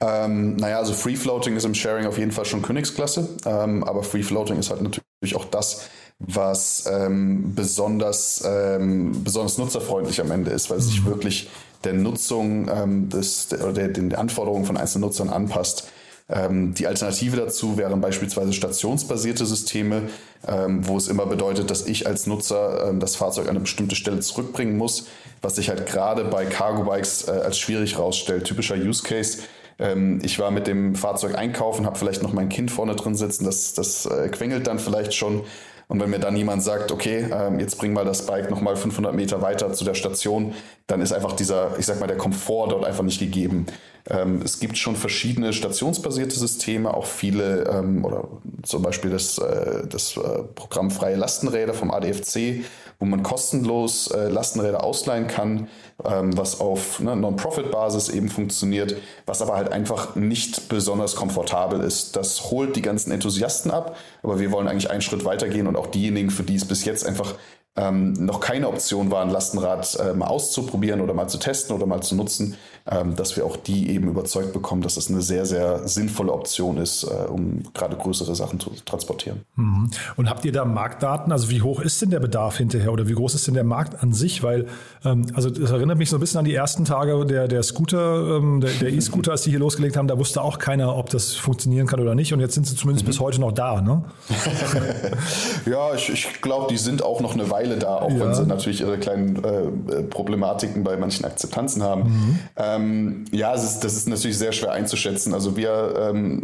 Ähm, 0.00 0.56
naja, 0.56 0.78
also 0.78 0.92
Free 0.92 1.16
Floating 1.16 1.56
ist 1.56 1.64
im 1.64 1.74
Sharing 1.74 2.06
auf 2.06 2.18
jeden 2.18 2.32
Fall 2.32 2.44
schon 2.44 2.62
Königsklasse, 2.62 3.28
ähm, 3.44 3.84
aber 3.84 4.02
Free 4.02 4.22
Floating 4.22 4.58
ist 4.58 4.70
halt 4.70 4.82
natürlich 4.82 5.06
auch 5.34 5.46
das, 5.46 5.88
was 6.18 6.84
ähm, 6.90 7.54
besonders, 7.54 8.42
ähm, 8.46 9.24
besonders 9.24 9.58
nutzerfreundlich 9.58 10.20
am 10.20 10.30
Ende 10.30 10.50
ist, 10.50 10.70
weil 10.70 10.78
es 10.78 10.86
sich 10.86 11.02
mhm. 11.02 11.06
wirklich 11.06 11.50
der 11.84 11.92
Nutzung 11.92 12.68
ähm, 12.68 13.08
des, 13.08 13.48
der, 13.48 13.66
oder 13.66 13.88
den 13.88 14.14
Anforderungen 14.14 14.64
von 14.64 14.76
einzelnen 14.76 15.02
Nutzern 15.02 15.28
anpasst. 15.28 15.88
Ähm, 16.28 16.74
die 16.74 16.88
Alternative 16.88 17.36
dazu 17.36 17.78
wären 17.78 18.00
beispielsweise 18.00 18.52
stationsbasierte 18.52 19.46
Systeme, 19.46 20.02
ähm, 20.46 20.86
wo 20.86 20.96
es 20.96 21.06
immer 21.06 21.26
bedeutet, 21.26 21.70
dass 21.70 21.86
ich 21.86 22.06
als 22.06 22.26
Nutzer 22.26 22.88
ähm, 22.88 22.98
das 22.98 23.14
Fahrzeug 23.14 23.44
an 23.44 23.50
eine 23.50 23.60
bestimmte 23.60 23.94
Stelle 23.94 24.18
zurückbringen 24.20 24.76
muss, 24.76 25.06
was 25.40 25.56
sich 25.56 25.68
halt 25.68 25.86
gerade 25.86 26.24
bei 26.24 26.46
Cargo 26.46 26.84
Bikes 26.84 27.28
äh, 27.28 27.30
als 27.30 27.58
schwierig 27.58 27.98
rausstellt. 27.98 28.44
Typischer 28.44 28.74
Use 28.74 29.04
Case. 29.04 29.38
Ähm, 29.78 30.20
ich 30.22 30.38
war 30.38 30.50
mit 30.50 30.66
dem 30.66 30.94
Fahrzeug 30.94 31.36
einkaufen, 31.36 31.86
habe 31.86 31.98
vielleicht 31.98 32.22
noch 32.22 32.32
mein 32.32 32.48
Kind 32.48 32.70
vorne 32.70 32.96
drin 32.96 33.14
sitzen, 33.14 33.44
das, 33.44 33.74
das 33.74 34.06
äh, 34.06 34.28
quengelt 34.28 34.66
dann 34.66 34.78
vielleicht 34.78 35.14
schon. 35.14 35.42
Und 35.88 36.00
wenn 36.00 36.10
mir 36.10 36.18
dann 36.18 36.36
jemand 36.36 36.64
sagt, 36.64 36.90
okay, 36.90 37.28
ähm, 37.30 37.60
jetzt 37.60 37.78
bring 37.78 37.92
mal 37.92 38.04
das 38.04 38.26
Bike 38.26 38.50
nochmal 38.50 38.74
500 38.74 39.14
Meter 39.14 39.40
weiter 39.40 39.72
zu 39.72 39.84
der 39.84 39.94
Station, 39.94 40.52
dann 40.88 41.00
ist 41.00 41.12
einfach 41.12 41.32
dieser, 41.34 41.78
ich 41.78 41.86
sag 41.86 42.00
mal, 42.00 42.08
der 42.08 42.16
Komfort 42.16 42.72
dort 42.72 42.84
einfach 42.84 43.04
nicht 43.04 43.20
gegeben. 43.20 43.66
Ähm, 44.08 44.40
es 44.44 44.58
gibt 44.58 44.78
schon 44.78 44.96
verschiedene 44.96 45.52
stationsbasierte 45.52 46.36
Systeme, 46.36 46.92
auch 46.92 47.06
viele, 47.06 47.64
ähm, 47.64 48.04
oder 48.04 48.28
zum 48.62 48.82
Beispiel 48.82 49.10
das, 49.10 49.38
äh, 49.38 49.86
das 49.88 50.16
äh, 50.16 50.42
Programm 50.54 50.90
Freie 50.90 51.16
Lastenräder 51.16 51.74
vom 51.74 51.92
ADFC, 51.92 52.64
wo 52.98 53.04
man 53.04 53.22
kostenlos 53.22 54.08
äh, 54.08 54.28
Lastenräder 54.28 54.82
ausleihen 54.82 55.26
kann, 55.26 55.68
ähm, 56.04 56.36
was 56.36 56.60
auf 56.60 57.00
ne, 57.00 57.14
Non-Profit-Basis 57.16 58.08
eben 58.08 58.28
funktioniert, 58.28 58.96
was 59.26 59.42
aber 59.42 59.54
halt 59.54 59.72
einfach 59.72 60.16
nicht 60.16 60.68
besonders 60.68 61.16
komfortabel 61.16 61.80
ist. 61.80 62.16
Das 62.16 62.50
holt 62.50 62.76
die 62.76 62.82
ganzen 62.82 63.10
Enthusiasten 63.10 63.70
ab, 63.70 63.96
aber 64.22 64.38
wir 64.38 64.50
wollen 64.50 64.68
eigentlich 64.68 64.90
einen 64.90 65.02
Schritt 65.02 65.24
weitergehen 65.24 65.66
und 65.66 65.76
auch 65.76 65.88
diejenigen, 65.88 66.30
für 66.30 66.42
die 66.42 66.56
es 66.56 66.64
bis 66.64 66.84
jetzt 66.84 67.06
einfach 67.06 67.34
ähm, 67.76 68.14
noch 68.14 68.40
keine 68.40 68.68
Option 68.68 69.10
war, 69.10 69.22
ein 69.22 69.30
Lastenrad 69.30 69.98
äh, 70.00 70.14
mal 70.14 70.28
auszuprobieren 70.28 71.00
oder 71.00 71.14
mal 71.14 71.28
zu 71.28 71.38
testen 71.38 71.76
oder 71.76 71.86
mal 71.86 72.00
zu 72.00 72.14
nutzen, 72.14 72.56
dass 72.86 73.36
wir 73.36 73.44
auch 73.44 73.56
die 73.56 73.90
eben 73.90 74.08
überzeugt 74.08 74.52
bekommen, 74.52 74.80
dass 74.80 74.96
es 74.96 75.10
eine 75.10 75.20
sehr, 75.20 75.44
sehr 75.44 75.88
sinnvolle 75.88 76.32
Option 76.32 76.76
ist, 76.76 77.02
äh, 77.02 77.26
um 77.28 77.64
gerade 77.74 77.96
größere 77.96 78.36
Sachen 78.36 78.60
zu 78.60 78.70
transportieren. 78.84 79.40
Mhm. 79.56 79.90
Und 80.16 80.30
habt 80.30 80.44
ihr 80.44 80.52
da 80.52 80.64
Marktdaten? 80.64 81.32
Also 81.32 81.50
wie 81.50 81.62
hoch 81.62 81.80
ist 81.80 82.00
denn 82.00 82.10
der 82.10 82.20
Bedarf 82.20 82.58
hinterher 82.58 82.92
oder 82.92 83.08
wie 83.08 83.14
groß 83.14 83.34
ist 83.34 83.48
denn 83.48 83.54
der 83.54 83.64
Markt 83.64 84.00
an 84.02 84.12
sich? 84.12 84.44
Weil, 84.44 84.66
ähm, 85.04 85.26
also 85.34 85.50
das 85.50 85.72
erinnert 85.72 85.98
mich 85.98 86.10
so 86.10 86.16
ein 86.16 86.20
bisschen 86.20 86.38
an 86.38 86.44
die 86.44 86.54
ersten 86.54 86.84
Tage 86.84 87.26
der, 87.26 87.48
der 87.48 87.64
Scooter, 87.64 88.36
ähm, 88.36 88.60
der 88.60 88.88
E-Scooter, 88.92 89.32
als 89.32 89.42
die 89.42 89.50
hier 89.50 89.58
losgelegt 89.58 89.96
haben, 89.96 90.06
da 90.06 90.16
wusste 90.16 90.40
auch 90.40 90.58
keiner, 90.58 90.96
ob 90.96 91.10
das 91.10 91.32
funktionieren 91.34 91.88
kann 91.88 91.98
oder 91.98 92.14
nicht. 92.14 92.32
Und 92.32 92.38
jetzt 92.38 92.54
sind 92.54 92.68
sie 92.68 92.76
zumindest 92.76 93.04
mhm. 93.04 93.08
bis 93.08 93.18
heute 93.18 93.40
noch 93.40 93.52
da, 93.52 93.80
ne? 93.80 94.04
ja, 95.66 95.92
ich, 95.94 96.08
ich 96.08 96.40
glaube, 96.40 96.68
die 96.70 96.76
sind 96.76 97.02
auch 97.02 97.20
noch 97.20 97.34
eine 97.34 97.50
Weile 97.50 97.78
da, 97.78 97.96
auch 97.96 98.12
ja. 98.12 98.20
wenn 98.20 98.34
sie 98.34 98.46
natürlich 98.46 98.80
ihre 98.80 98.96
kleinen 98.98 99.42
äh, 99.44 100.02
Problematiken 100.04 100.84
bei 100.84 100.96
manchen 100.96 101.24
Akzeptanzen 101.24 101.82
haben. 101.82 102.02
Mhm. 102.02 102.38
Ähm, 102.56 102.75
ähm, 102.76 103.24
ja, 103.32 103.54
ist, 103.54 103.80
das 103.80 103.96
ist 103.96 104.08
natürlich 104.08 104.38
sehr 104.38 104.52
schwer 104.52 104.72
einzuschätzen. 104.72 105.34
Also 105.34 105.56
wir, 105.56 106.12
ähm, 106.12 106.42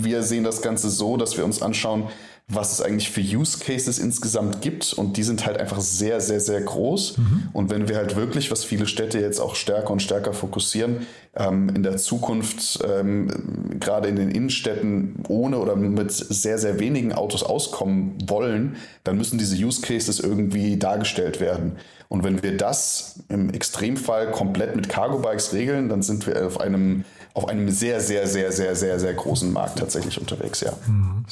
wir 0.00 0.22
sehen 0.22 0.44
das 0.44 0.62
Ganze 0.62 0.90
so, 0.90 1.16
dass 1.16 1.36
wir 1.36 1.44
uns 1.44 1.62
anschauen, 1.62 2.08
was 2.46 2.72
es 2.72 2.82
eigentlich 2.82 3.08
für 3.10 3.22
Use 3.22 3.58
Cases 3.58 3.98
insgesamt 3.98 4.60
gibt. 4.60 4.92
Und 4.92 5.16
die 5.16 5.22
sind 5.22 5.46
halt 5.46 5.58
einfach 5.58 5.80
sehr, 5.80 6.20
sehr, 6.20 6.40
sehr 6.40 6.60
groß. 6.60 7.16
Mhm. 7.16 7.42
Und 7.54 7.70
wenn 7.70 7.88
wir 7.88 7.96
halt 7.96 8.16
wirklich, 8.16 8.50
was 8.50 8.64
viele 8.64 8.86
Städte 8.86 9.18
jetzt 9.18 9.40
auch 9.40 9.54
stärker 9.54 9.90
und 9.90 10.02
stärker 10.02 10.34
fokussieren, 10.34 11.06
ähm, 11.34 11.70
in 11.70 11.82
der 11.82 11.96
Zukunft 11.96 12.80
ähm, 12.86 13.78
gerade 13.80 14.08
in 14.08 14.16
den 14.16 14.30
Innenstädten 14.30 15.24
ohne 15.28 15.58
oder 15.58 15.74
mit 15.74 16.12
sehr, 16.12 16.58
sehr 16.58 16.78
wenigen 16.80 17.14
Autos 17.14 17.42
auskommen 17.42 18.18
wollen, 18.26 18.76
dann 19.04 19.16
müssen 19.16 19.38
diese 19.38 19.56
Use 19.56 19.80
Cases 19.80 20.20
irgendwie 20.20 20.76
dargestellt 20.76 21.40
werden. 21.40 21.76
Und 22.14 22.22
wenn 22.22 22.44
wir 22.44 22.56
das 22.56 23.24
im 23.28 23.50
Extremfall 23.50 24.30
komplett 24.30 24.76
mit 24.76 24.88
Cargo 24.88 25.18
Bikes 25.18 25.52
regeln, 25.52 25.88
dann 25.88 26.00
sind 26.00 26.28
wir 26.28 26.46
auf 26.46 26.60
einem, 26.60 27.04
auf 27.34 27.48
einem 27.48 27.68
sehr, 27.70 27.98
sehr, 27.98 28.28
sehr, 28.28 28.52
sehr, 28.52 28.76
sehr, 28.76 29.00
sehr 29.00 29.14
großen 29.14 29.52
Markt 29.52 29.80
tatsächlich 29.80 30.20
unterwegs, 30.20 30.60
ja. 30.60 30.70
Mhm. 30.86 31.24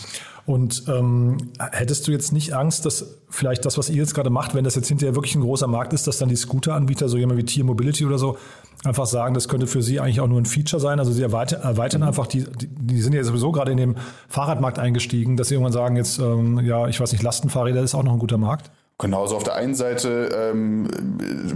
Und 0.45 0.83
ähm, 0.89 1.37
hättest 1.71 2.09
du 2.09 2.11
jetzt 2.11 2.33
nicht 2.33 2.53
Angst, 2.53 2.85
dass 2.85 3.21
vielleicht 3.31 3.65
das, 3.65 3.79
was 3.79 3.91
ihr 3.91 3.99
jetzt 3.99 4.13
gerade 4.13 4.29
macht, 4.29 4.57
wenn 4.57 4.65
das 4.65 4.75
jetzt 4.75 4.89
hinterher 4.89 5.15
wirklich 5.15 5.37
ein 5.37 5.43
großer 5.43 5.69
Markt 5.69 5.93
ist, 5.93 6.09
dass 6.09 6.19
dann 6.19 6.29
die 6.29 6.35
Scooter-Anbieter, 6.35 7.09
so 7.09 7.17
jemand 7.17 7.39
wie 7.39 7.45
Tier 7.45 7.63
Mobility 7.63 8.05
oder 8.05 8.19
so, 8.19 8.37
einfach 8.83 9.07
sagen, 9.07 9.35
das 9.35 9.47
könnte 9.47 9.69
für 9.69 9.83
sie 9.83 10.01
eigentlich 10.01 10.21
auch 10.21 10.27
nur 10.27 10.41
ein 10.41 10.47
Feature 10.47 10.81
sein. 10.81 10.99
Also 10.99 11.13
sie 11.13 11.23
erweitern, 11.23 11.63
erweitern 11.63 12.01
mhm. 12.01 12.09
einfach, 12.09 12.27
die, 12.27 12.43
die, 12.43 12.67
die 12.67 13.01
sind 13.01 13.13
ja 13.13 13.23
sowieso 13.23 13.53
gerade 13.53 13.71
in 13.71 13.77
den 13.77 13.97
Fahrradmarkt 14.27 14.81
eingestiegen, 14.81 15.37
dass 15.37 15.47
sie 15.47 15.55
irgendwann 15.55 15.73
sagen, 15.73 15.95
jetzt, 15.95 16.19
ähm, 16.19 16.59
ja, 16.59 16.89
ich 16.89 16.99
weiß 16.99 17.13
nicht, 17.13 17.23
Lastenfahrräder 17.23 17.85
ist 17.85 17.95
auch 17.95 18.03
noch 18.03 18.15
ein 18.15 18.19
guter 18.19 18.39
Markt. 18.39 18.73
Genau, 18.99 19.23
also 19.23 19.37
auf 19.37 19.43
der 19.43 19.55
einen 19.55 19.75
Seite 19.75 20.53
ähm, 20.53 20.89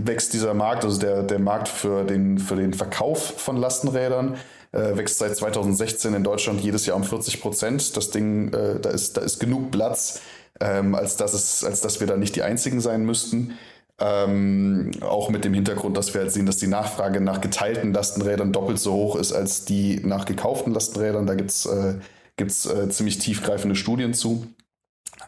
wächst 0.05 0.33
dieser 0.33 0.55
Markt, 0.55 0.85
also 0.85 0.99
der, 0.99 1.23
der 1.23 1.39
Markt 1.39 1.69
für 1.69 2.05
den, 2.05 2.39
für 2.39 2.57
den 2.57 2.75
Verkauf 2.75 3.35
von 3.37 3.57
Lastenrädern, 3.57 4.37
äh, 4.73 4.97
wächst 4.97 5.19
seit 5.19 5.37
2016 5.37 6.15
in 6.15 6.25
Deutschland 6.25 6.61
jedes 6.61 6.87
Jahr 6.87 6.97
um 6.97 7.05
40 7.05 7.41
Prozent. 7.41 7.97
Das 7.97 8.11
Ding, 8.11 8.53
äh, 8.53 8.81
da, 8.81 8.91
ist, 8.91 9.17
da 9.17 9.21
ist 9.21 9.39
genug 9.39 9.71
Platz, 9.71 10.21
ähm, 10.61 10.95
als, 10.95 11.17
dass 11.17 11.35
es, 11.35 11.63
als 11.63 11.81
dass 11.81 12.01
wir 12.01 12.07
da 12.07 12.17
nicht 12.17 12.35
die 12.37 12.43
Einzigen 12.43 12.81
sein 12.81 13.05
müssten. 13.05 13.57
Ähm, 13.99 14.91
auch 15.01 15.31
mit 15.31 15.45
dem 15.45 15.55
Hintergrund, 15.55 15.97
dass 15.97 16.13
wir 16.13 16.21
halt 16.21 16.33
sehen, 16.33 16.45
dass 16.45 16.59
die 16.59 16.67
Nachfrage 16.67 17.21
nach 17.23 17.41
geteilten 17.41 17.95
Lastenrädern 17.95 18.53
doppelt 18.53 18.79
so 18.79 18.93
hoch 18.93 19.17
ist 19.17 19.33
als 19.33 19.65
die 19.65 20.01
nach 20.05 20.27
gekauften 20.27 20.75
Lastenrädern. 20.75 21.27
Da 21.27 21.35
gibt 21.35 21.51
es 21.51 21.67
äh, 21.67 21.95
äh, 22.39 22.89
ziemlich 22.91 23.19
tiefgreifende 23.19 23.75
Studien 23.75 24.13
zu. 24.13 24.47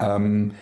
Ähm, 0.01 0.53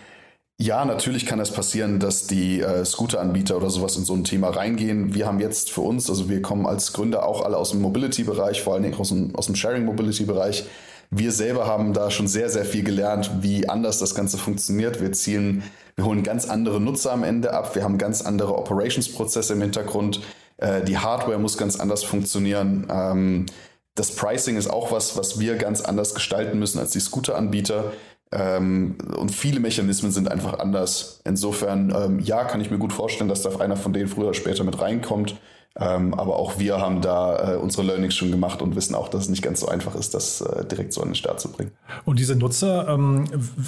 ja, 0.59 0.85
natürlich 0.85 1.25
kann 1.25 1.39
es 1.39 1.51
passieren, 1.51 1.99
dass 1.99 2.27
die 2.27 2.61
äh, 2.61 2.83
Scooter-Anbieter 2.83 3.57
oder 3.57 3.69
sowas 3.69 3.95
in 3.95 4.05
so 4.05 4.13
ein 4.13 4.23
Thema 4.23 4.49
reingehen. 4.49 5.13
Wir 5.13 5.27
haben 5.27 5.39
jetzt 5.39 5.71
für 5.71 5.81
uns, 5.81 6.09
also 6.09 6.29
wir 6.29 6.41
kommen 6.41 6.65
als 6.65 6.93
Gründer 6.93 7.25
auch 7.25 7.43
alle 7.43 7.57
aus 7.57 7.71
dem 7.71 7.81
Mobility-Bereich, 7.81 8.63
vor 8.63 8.73
allen 8.73 8.83
Dingen 8.83 8.95
aus 8.99 9.09
dem, 9.09 9.35
aus 9.35 9.45
dem 9.45 9.55
Sharing-Mobility-Bereich. 9.55 10.65
Wir 11.09 11.31
selber 11.31 11.67
haben 11.67 11.93
da 11.93 12.11
schon 12.11 12.27
sehr, 12.27 12.49
sehr 12.49 12.65
viel 12.65 12.83
gelernt, 12.83 13.31
wie 13.41 13.69
anders 13.69 13.99
das 13.99 14.13
Ganze 14.13 14.37
funktioniert. 14.37 14.99
Wir 14.99 15.11
zielen 15.13 15.63
wir 15.97 16.05
holen 16.05 16.21
ganz 16.21 16.47
andere 16.47 16.79
Nutzer 16.79 17.11
am 17.11 17.23
Ende 17.23 17.53
ab. 17.53 17.73
Wir 17.73 17.83
haben 17.83 17.97
ganz 17.97 18.21
andere 18.21 18.55
Operations-Prozesse 18.55 19.53
im 19.53 19.61
Hintergrund. 19.61 20.21
Äh, 20.57 20.83
die 20.83 20.99
Hardware 20.99 21.39
muss 21.39 21.57
ganz 21.57 21.79
anders 21.79 22.03
funktionieren. 22.03 22.85
Ähm, 22.89 23.47
das 23.95 24.11
Pricing 24.11 24.57
ist 24.57 24.69
auch 24.69 24.91
was, 24.91 25.17
was 25.17 25.39
wir 25.39 25.55
ganz 25.55 25.81
anders 25.81 26.13
gestalten 26.13 26.59
müssen 26.59 26.77
als 26.77 26.91
die 26.91 26.99
Scooter-Anbieter. 26.99 27.93
Ähm, 28.31 28.97
und 29.17 29.31
viele 29.31 29.59
Mechanismen 29.59 30.11
sind 30.11 30.29
einfach 30.29 30.59
anders. 30.59 31.21
Insofern, 31.23 31.93
ähm, 31.95 32.19
ja, 32.19 32.43
kann 32.43 32.61
ich 32.61 32.69
mir 32.69 32.77
gut 32.77 32.93
vorstellen, 32.93 33.29
dass 33.29 33.41
da 33.41 33.55
einer 33.57 33.77
von 33.77 33.93
denen 33.93 34.07
früher 34.07 34.25
oder 34.25 34.33
später 34.33 34.63
mit 34.63 34.79
reinkommt. 34.81 35.35
Ähm, 35.79 36.15
aber 36.15 36.37
auch 36.37 36.57
wir 36.57 36.79
haben 36.81 37.01
da 37.01 37.53
äh, 37.53 37.57
unsere 37.57 37.83
Learnings 37.83 38.15
schon 38.15 38.31
gemacht 38.31 38.63
und 38.63 38.75
wissen 38.75 38.95
auch, 38.95 39.09
dass 39.09 39.23
es 39.23 39.29
nicht 39.29 39.43
ganz 39.43 39.59
so 39.59 39.67
einfach 39.67 39.93
ist, 39.93 40.15
das 40.15 40.41
äh, 40.41 40.65
direkt 40.65 40.91
so 40.91 41.01
an 41.01 41.09
den 41.09 41.15
Start 41.15 41.39
zu 41.39 41.51
bringen. 41.51 41.71
Und 42.03 42.17
diese 42.17 42.35
Nutzer, 42.35 42.87
ähm, 42.87 43.25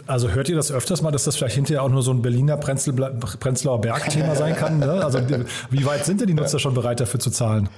also 0.08 0.30
hört 0.30 0.50
ihr 0.50 0.56
das 0.56 0.72
öfters 0.72 1.04
mal, 1.04 1.12
dass 1.12 1.26
das 1.26 1.36
vielleicht 1.36 1.56
hinterher 1.56 1.84
auch 1.84 1.90
nur 1.90 2.02
so 2.02 2.12
ein 2.12 2.24
Berliner 2.24 2.58
Prenzl 2.58 2.94
Prenzlauer 3.40 3.82
Berg-Thema 3.82 4.36
sein 4.36 4.56
kann? 4.56 4.80
Ne? 4.80 5.06
Also 5.06 5.20
wie 5.70 5.86
weit 5.86 6.06
sind 6.06 6.22
denn 6.22 6.28
die 6.28 6.34
Nutzer 6.34 6.58
schon 6.58 6.74
bereit 6.74 7.00
dafür 7.00 7.20
zu 7.20 7.30
zahlen? 7.30 7.70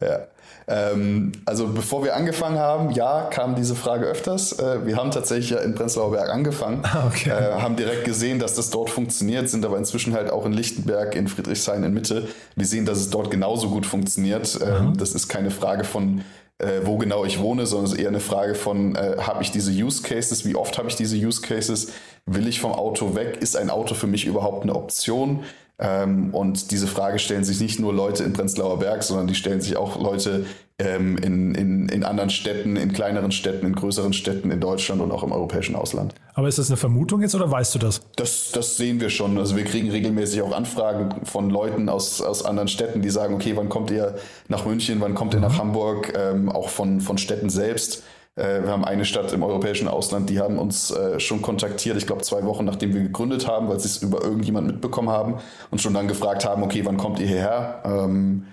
Ja. 0.00 0.20
Ähm, 0.66 1.32
also 1.44 1.68
bevor 1.68 2.04
wir 2.04 2.16
angefangen 2.16 2.58
haben, 2.58 2.90
ja, 2.92 3.28
kam 3.30 3.54
diese 3.54 3.74
Frage 3.74 4.06
öfters. 4.06 4.58
Äh, 4.58 4.86
wir 4.86 4.96
haben 4.96 5.10
tatsächlich 5.10 5.50
ja 5.50 5.58
in 5.58 5.74
Prenzlauer 5.74 6.12
Berg 6.12 6.30
angefangen, 6.30 6.80
ah, 6.84 7.06
okay. 7.06 7.30
äh, 7.30 7.60
haben 7.60 7.76
direkt 7.76 8.04
gesehen, 8.04 8.38
dass 8.38 8.54
das 8.54 8.70
dort 8.70 8.90
funktioniert, 8.90 9.48
sind 9.50 9.64
aber 9.64 9.76
inzwischen 9.76 10.14
halt 10.14 10.30
auch 10.30 10.46
in 10.46 10.52
Lichtenberg, 10.52 11.14
in 11.14 11.28
Friedrichshain 11.28 11.84
in 11.84 11.92
Mitte. 11.92 12.28
Wir 12.56 12.66
sehen, 12.66 12.86
dass 12.86 12.98
es 12.98 13.10
dort 13.10 13.30
genauso 13.30 13.68
gut 13.68 13.86
funktioniert. 13.86 14.58
Ähm, 14.64 14.96
das 14.96 15.14
ist 15.14 15.28
keine 15.28 15.50
Frage 15.50 15.84
von 15.84 16.22
äh, 16.58 16.80
wo 16.84 16.96
genau 16.98 17.24
ich 17.24 17.40
wohne, 17.40 17.66
sondern 17.66 17.86
es 17.86 17.92
ist 17.92 17.98
eher 17.98 18.08
eine 18.08 18.20
Frage 18.20 18.54
von, 18.54 18.94
äh, 18.94 19.16
habe 19.18 19.42
ich 19.42 19.50
diese 19.50 19.72
Use 19.72 20.02
Cases, 20.02 20.44
wie 20.44 20.54
oft 20.54 20.78
habe 20.78 20.88
ich 20.88 20.96
diese 20.96 21.16
Use 21.16 21.42
Cases, 21.42 21.88
will 22.26 22.46
ich 22.46 22.60
vom 22.60 22.72
Auto 22.72 23.14
weg, 23.14 23.38
ist 23.40 23.56
ein 23.56 23.70
Auto 23.70 23.94
für 23.94 24.06
mich 24.06 24.24
überhaupt 24.24 24.62
eine 24.62 24.74
Option? 24.74 25.44
Ähm, 25.78 26.32
und 26.32 26.70
diese 26.70 26.86
Frage 26.86 27.18
stellen 27.18 27.44
sich 27.44 27.60
nicht 27.60 27.80
nur 27.80 27.92
Leute 27.92 28.22
in 28.22 28.32
Prenzlauer 28.32 28.78
Berg, 28.78 29.02
sondern 29.02 29.26
die 29.26 29.34
stellen 29.34 29.60
sich 29.60 29.76
auch 29.76 30.00
Leute 30.00 30.46
ähm, 30.78 31.16
in, 31.18 31.54
in, 31.54 31.88
in 31.88 32.04
anderen 32.04 32.30
Städten, 32.30 32.76
in 32.76 32.92
kleineren 32.92 33.32
Städten, 33.32 33.66
in 33.66 33.74
größeren 33.74 34.12
Städten 34.12 34.50
in 34.50 34.60
Deutschland 34.60 35.00
und 35.00 35.10
auch 35.12 35.22
im 35.22 35.32
europäischen 35.32 35.76
Ausland. 35.76 36.14
Aber 36.34 36.48
ist 36.48 36.58
das 36.58 36.68
eine 36.68 36.76
Vermutung 36.76 37.22
jetzt 37.22 37.34
oder 37.34 37.50
weißt 37.50 37.74
du 37.74 37.78
das? 37.78 38.02
Das, 38.16 38.50
das 38.52 38.76
sehen 38.76 39.00
wir 39.00 39.10
schon. 39.10 39.38
Also 39.38 39.56
wir 39.56 39.64
kriegen 39.64 39.90
regelmäßig 39.90 40.42
auch 40.42 40.52
Anfragen 40.52 41.24
von 41.24 41.50
Leuten 41.50 41.88
aus, 41.88 42.20
aus 42.20 42.44
anderen 42.44 42.68
Städten, 42.68 43.02
die 43.02 43.10
sagen, 43.10 43.34
okay, 43.34 43.52
wann 43.56 43.68
kommt 43.68 43.90
ihr 43.90 44.16
nach 44.48 44.66
München, 44.66 45.00
wann 45.00 45.14
kommt 45.14 45.34
ihr 45.34 45.40
nach 45.40 45.54
mhm. 45.54 45.58
Hamburg, 45.58 46.12
ähm, 46.16 46.48
auch 46.48 46.68
von, 46.68 47.00
von 47.00 47.18
Städten 47.18 47.50
selbst. 47.50 48.02
Äh, 48.36 48.62
wir 48.62 48.70
haben 48.70 48.84
eine 48.84 49.04
Stadt 49.04 49.32
im 49.32 49.42
europäischen 49.42 49.88
Ausland, 49.88 50.28
die 50.28 50.40
haben 50.40 50.58
uns 50.58 50.90
äh, 50.90 51.20
schon 51.20 51.42
kontaktiert, 51.42 51.96
ich 51.96 52.06
glaube 52.06 52.22
zwei 52.22 52.44
Wochen 52.44 52.64
nachdem 52.64 52.94
wir 52.94 53.02
gegründet 53.02 53.46
haben, 53.46 53.68
weil 53.68 53.78
sie 53.78 53.86
es 53.86 54.02
über 54.02 54.22
irgendjemand 54.22 54.66
mitbekommen 54.66 55.10
haben 55.10 55.38
und 55.70 55.80
schon 55.80 55.94
dann 55.94 56.08
gefragt 56.08 56.44
haben, 56.44 56.62
okay, 56.62 56.84
wann 56.84 56.96
kommt 56.96 57.20
ihr 57.20 57.26
hierher? 57.26 57.82
Ähm, 57.84 58.46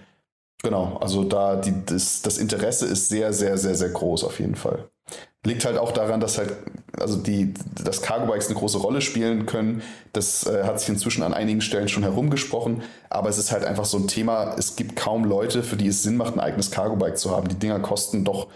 genau, 0.62 0.98
also 1.02 1.24
da 1.24 1.56
die, 1.56 1.74
das, 1.86 2.22
das 2.22 2.38
Interesse 2.38 2.86
ist 2.86 3.10
sehr, 3.10 3.34
sehr, 3.34 3.58
sehr, 3.58 3.76
sehr 3.76 3.90
groß 3.90 4.24
auf 4.24 4.40
jeden 4.40 4.56
Fall. 4.56 4.88
Liegt 5.44 5.66
halt 5.66 5.80
auch 5.80 5.92
daran, 5.92 6.20
dass 6.20 6.38
halt, 6.38 6.54
also 7.00 7.18
die, 7.18 7.56
dass 7.84 8.04
Cargo 8.04 8.28
Bikes 8.28 8.48
eine 8.48 8.60
große 8.60 8.78
Rolle 8.78 9.02
spielen 9.02 9.48
können. 9.48 9.82
Das 10.14 10.46
äh, 10.46 10.64
hat 10.64 10.80
sich 10.80 10.90
inzwischen 10.90 11.24
an 11.24 11.34
einigen 11.34 11.62
Stellen 11.62 11.88
schon 11.90 12.04
herumgesprochen. 12.04 12.84
Aber 13.10 13.28
es 13.28 13.40
ist 13.40 13.52
halt 13.52 13.66
einfach 13.66 13.86
so 13.86 13.98
ein 13.98 14.08
Thema. 14.08 14.56
Es 14.60 14.76
gibt 14.76 14.96
kaum 14.96 15.26
Leute, 15.26 15.64
für 15.64 15.78
die 15.78 15.88
es 15.88 16.04
Sinn 16.04 16.16
macht, 16.16 16.36
ein 16.36 16.40
eigenes 16.40 16.70
Cargo 16.70 16.96
Bike 16.96 17.18
zu 17.18 17.32
haben. 17.32 17.48
Die 17.48 17.56
Dinger 17.56 17.80
kosten 17.80 18.24
doch 18.24 18.50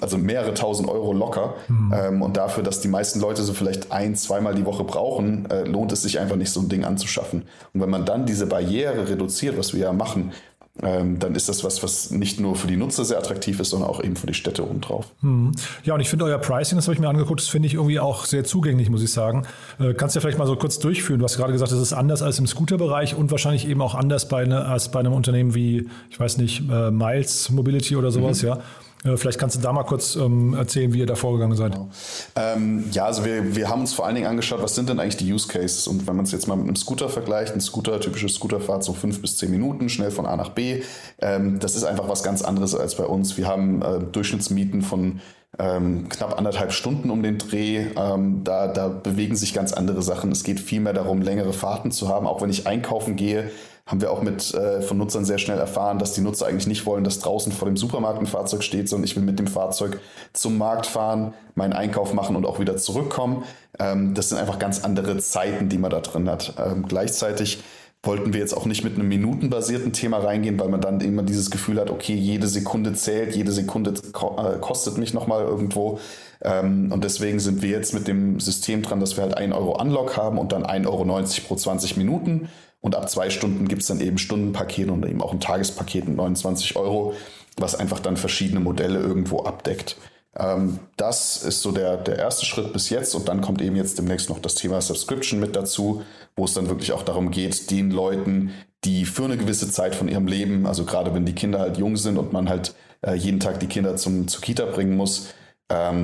also 0.00 0.18
mehrere 0.18 0.54
tausend 0.54 0.88
Euro 0.88 1.12
locker. 1.12 1.54
Mhm. 1.68 1.94
Ähm, 1.94 2.22
und 2.22 2.36
dafür, 2.36 2.62
dass 2.62 2.80
die 2.80 2.88
meisten 2.88 3.20
Leute 3.20 3.42
so 3.42 3.52
vielleicht 3.52 3.92
ein, 3.92 4.14
zweimal 4.16 4.54
die 4.54 4.64
Woche 4.64 4.84
brauchen, 4.84 5.50
äh, 5.50 5.64
lohnt 5.64 5.92
es 5.92 6.02
sich 6.02 6.18
einfach 6.18 6.36
nicht, 6.36 6.50
so 6.50 6.60
ein 6.60 6.68
Ding 6.68 6.84
anzuschaffen. 6.84 7.42
Und 7.72 7.80
wenn 7.80 7.90
man 7.90 8.04
dann 8.04 8.26
diese 8.26 8.46
Barriere 8.46 9.08
reduziert, 9.08 9.58
was 9.58 9.72
wir 9.74 9.80
ja 9.80 9.92
machen, 9.92 10.32
ähm, 10.80 11.18
dann 11.18 11.34
ist 11.34 11.50
das 11.50 11.64
was, 11.64 11.82
was 11.82 12.10
nicht 12.10 12.40
nur 12.40 12.56
für 12.56 12.66
die 12.66 12.76
Nutzer 12.76 13.04
sehr 13.04 13.18
attraktiv 13.18 13.60
ist, 13.60 13.70
sondern 13.70 13.90
auch 13.90 14.02
eben 14.02 14.16
für 14.16 14.26
die 14.26 14.32
Städte 14.32 14.64
obendrauf. 14.64 15.12
Mhm. 15.20 15.52
Ja, 15.84 15.92
und 15.94 16.00
ich 16.00 16.08
finde 16.08 16.24
euer 16.24 16.38
Pricing, 16.38 16.76
das 16.76 16.86
habe 16.86 16.94
ich 16.94 17.00
mir 17.00 17.10
angeguckt, 17.10 17.40
das 17.40 17.48
finde 17.48 17.66
ich 17.66 17.74
irgendwie 17.74 18.00
auch 18.00 18.24
sehr 18.24 18.44
zugänglich, 18.44 18.88
muss 18.88 19.02
ich 19.02 19.12
sagen. 19.12 19.42
Äh, 19.78 19.92
kannst 19.92 20.14
du 20.14 20.18
ja 20.18 20.22
vielleicht 20.22 20.38
mal 20.38 20.46
so 20.46 20.56
kurz 20.56 20.78
durchführen? 20.78 21.18
Du 21.18 21.26
hast 21.26 21.36
gerade 21.36 21.52
gesagt, 21.52 21.72
das 21.72 21.78
ist 21.78 21.92
anders 21.92 22.22
als 22.22 22.38
im 22.38 22.46
Scooter-Bereich 22.46 23.14
und 23.14 23.30
wahrscheinlich 23.30 23.68
eben 23.68 23.82
auch 23.82 23.94
anders 23.94 24.28
bei 24.28 24.46
ne, 24.46 24.64
als 24.64 24.90
bei 24.90 25.00
einem 25.00 25.12
Unternehmen 25.12 25.54
wie, 25.54 25.90
ich 26.08 26.18
weiß 26.18 26.38
nicht, 26.38 26.62
äh, 26.70 26.90
Miles 26.90 27.50
Mobility 27.50 27.96
oder 27.96 28.10
sowas, 28.10 28.42
mhm. 28.42 28.48
ja. 28.48 28.58
Äh, 29.04 29.16
vielleicht 29.16 29.38
kannst 29.38 29.56
du 29.56 29.60
da 29.60 29.72
mal 29.72 29.84
kurz 29.84 30.16
ähm, 30.16 30.54
erzählen, 30.54 30.92
wie 30.92 31.00
ihr 31.00 31.06
da 31.06 31.14
vorgegangen 31.14 31.56
seid. 31.56 31.72
Genau. 31.72 31.88
Ähm, 32.36 32.84
ja, 32.92 33.06
also 33.06 33.24
wir, 33.24 33.56
wir 33.56 33.68
haben 33.68 33.80
uns 33.80 33.94
vor 33.94 34.06
allen 34.06 34.14
Dingen 34.14 34.26
angeschaut, 34.26 34.62
was 34.62 34.74
sind 34.74 34.88
denn 34.88 35.00
eigentlich 35.00 35.16
die 35.16 35.32
Use 35.32 35.48
Cases? 35.48 35.86
Und 35.86 36.06
wenn 36.06 36.16
man 36.16 36.24
es 36.24 36.32
jetzt 36.32 36.46
mal 36.48 36.56
mit 36.56 36.66
einem 36.66 36.76
Scooter 36.76 37.08
vergleicht, 37.08 37.54
ein 37.54 37.60
Scooter, 37.60 38.00
typische 38.00 38.28
Scooterfahrt, 38.28 38.84
so 38.84 38.92
fünf 38.92 39.20
bis 39.20 39.36
zehn 39.36 39.50
Minuten, 39.50 39.88
schnell 39.88 40.10
von 40.10 40.26
A 40.26 40.36
nach 40.36 40.50
B, 40.50 40.82
ähm, 41.20 41.58
das 41.58 41.74
ist 41.74 41.84
einfach 41.84 42.08
was 42.08 42.22
ganz 42.22 42.42
anderes 42.42 42.74
als 42.74 42.96
bei 42.96 43.04
uns. 43.04 43.36
Wir 43.36 43.48
haben 43.48 43.82
äh, 43.82 43.98
Durchschnittsmieten 44.00 44.82
von 44.82 45.20
ähm, 45.58 46.08
knapp 46.08 46.38
anderthalb 46.38 46.72
Stunden 46.72 47.10
um 47.10 47.22
den 47.22 47.38
Dreh. 47.38 47.86
Ähm, 47.96 48.42
da, 48.44 48.68
da 48.68 48.88
bewegen 48.88 49.36
sich 49.36 49.52
ganz 49.52 49.72
andere 49.72 50.02
Sachen. 50.02 50.32
Es 50.32 50.44
geht 50.44 50.60
vielmehr 50.60 50.92
darum, 50.94 51.20
längere 51.20 51.52
Fahrten 51.52 51.90
zu 51.90 52.08
haben. 52.08 52.26
Auch 52.26 52.40
wenn 52.40 52.50
ich 52.50 52.66
einkaufen 52.66 53.16
gehe, 53.16 53.50
haben 53.86 54.00
wir 54.00 54.12
auch 54.12 54.22
mit 54.22 54.54
äh, 54.54 54.80
von 54.80 54.96
Nutzern 54.96 55.24
sehr 55.24 55.38
schnell 55.38 55.58
erfahren, 55.58 55.98
dass 55.98 56.12
die 56.12 56.20
Nutzer 56.20 56.46
eigentlich 56.46 56.68
nicht 56.68 56.86
wollen, 56.86 57.02
dass 57.02 57.18
draußen 57.18 57.52
vor 57.52 57.66
dem 57.66 57.76
Supermarkt 57.76 58.20
ein 58.20 58.26
Fahrzeug 58.26 58.62
steht, 58.62 58.88
sondern 58.88 59.04
ich 59.04 59.16
will 59.16 59.24
mit 59.24 59.38
dem 59.38 59.48
Fahrzeug 59.48 60.00
zum 60.32 60.56
Markt 60.56 60.86
fahren, 60.86 61.34
meinen 61.56 61.72
Einkauf 61.72 62.14
machen 62.14 62.36
und 62.36 62.46
auch 62.46 62.60
wieder 62.60 62.76
zurückkommen. 62.76 63.44
Ähm, 63.78 64.14
das 64.14 64.28
sind 64.28 64.38
einfach 64.38 64.58
ganz 64.58 64.84
andere 64.84 65.18
Zeiten, 65.18 65.68
die 65.68 65.78
man 65.78 65.90
da 65.90 66.00
drin 66.00 66.30
hat. 66.30 66.54
Ähm, 66.64 66.86
gleichzeitig 66.86 67.62
wollten 68.04 68.32
wir 68.32 68.40
jetzt 68.40 68.56
auch 68.56 68.66
nicht 68.66 68.82
mit 68.82 68.94
einem 68.94 69.08
minutenbasierten 69.08 69.92
Thema 69.92 70.18
reingehen, 70.18 70.58
weil 70.58 70.68
man 70.68 70.80
dann 70.80 71.00
immer 71.00 71.22
dieses 71.22 71.50
Gefühl 71.50 71.80
hat, 71.80 71.90
okay, 71.90 72.14
jede 72.14 72.48
Sekunde 72.48 72.94
zählt, 72.94 73.36
jede 73.36 73.52
Sekunde 73.52 73.92
äh, 73.92 74.58
kostet 74.60 74.98
mich 74.98 75.14
nochmal 75.14 75.42
irgendwo. 75.44 76.00
Ähm, 76.40 76.90
und 76.92 77.04
deswegen 77.04 77.38
sind 77.38 77.62
wir 77.62 77.70
jetzt 77.70 77.94
mit 77.94 78.08
dem 78.08 78.40
System 78.40 78.82
dran, 78.82 78.98
dass 78.98 79.16
wir 79.16 79.22
halt 79.22 79.36
1 79.36 79.54
Euro 79.54 79.80
Unlock 79.80 80.16
haben 80.16 80.38
und 80.38 80.52
dann 80.52 80.64
1,90 80.64 80.86
Euro 80.86 81.04
pro 81.46 81.56
20 81.56 81.96
Minuten. 81.96 82.48
Und 82.82 82.96
ab 82.96 83.08
zwei 83.08 83.30
Stunden 83.30 83.68
gibt 83.68 83.82
es 83.82 83.88
dann 83.88 84.00
eben 84.00 84.18
Stundenpakete 84.18 84.92
und 84.92 85.06
eben 85.06 85.22
auch 85.22 85.32
ein 85.32 85.40
Tagespaket 85.40 86.06
mit 86.06 86.16
29 86.16 86.76
Euro, 86.76 87.14
was 87.56 87.74
einfach 87.74 88.00
dann 88.00 88.16
verschiedene 88.16 88.60
Modelle 88.60 88.98
irgendwo 88.98 89.44
abdeckt. 89.44 89.96
Ähm, 90.36 90.80
das 90.96 91.42
ist 91.42 91.62
so 91.62 91.70
der, 91.70 91.96
der 91.96 92.18
erste 92.18 92.44
Schritt 92.44 92.72
bis 92.72 92.90
jetzt 92.90 93.14
und 93.14 93.28
dann 93.28 93.40
kommt 93.40 93.62
eben 93.62 93.76
jetzt 93.76 93.98
demnächst 93.98 94.28
noch 94.28 94.40
das 94.40 94.56
Thema 94.56 94.80
Subscription 94.80 95.38
mit 95.38 95.54
dazu, 95.54 96.02
wo 96.36 96.44
es 96.44 96.54
dann 96.54 96.68
wirklich 96.68 96.92
auch 96.92 97.04
darum 97.04 97.30
geht, 97.30 97.70
den 97.70 97.92
Leuten, 97.92 98.50
die 98.84 99.04
für 99.04 99.24
eine 99.24 99.36
gewisse 99.36 99.70
Zeit 99.70 99.94
von 99.94 100.08
ihrem 100.08 100.26
Leben, 100.26 100.66
also 100.66 100.84
gerade 100.84 101.14
wenn 101.14 101.24
die 101.24 101.34
Kinder 101.34 101.60
halt 101.60 101.76
jung 101.76 101.96
sind 101.96 102.18
und 102.18 102.32
man 102.32 102.48
halt 102.48 102.74
äh, 103.02 103.14
jeden 103.14 103.38
Tag 103.38 103.60
die 103.60 103.68
Kinder 103.68 103.96
zum, 103.96 104.26
zur 104.26 104.40
Kita 104.40 104.64
bringen 104.64 104.96
muss, 104.96 105.28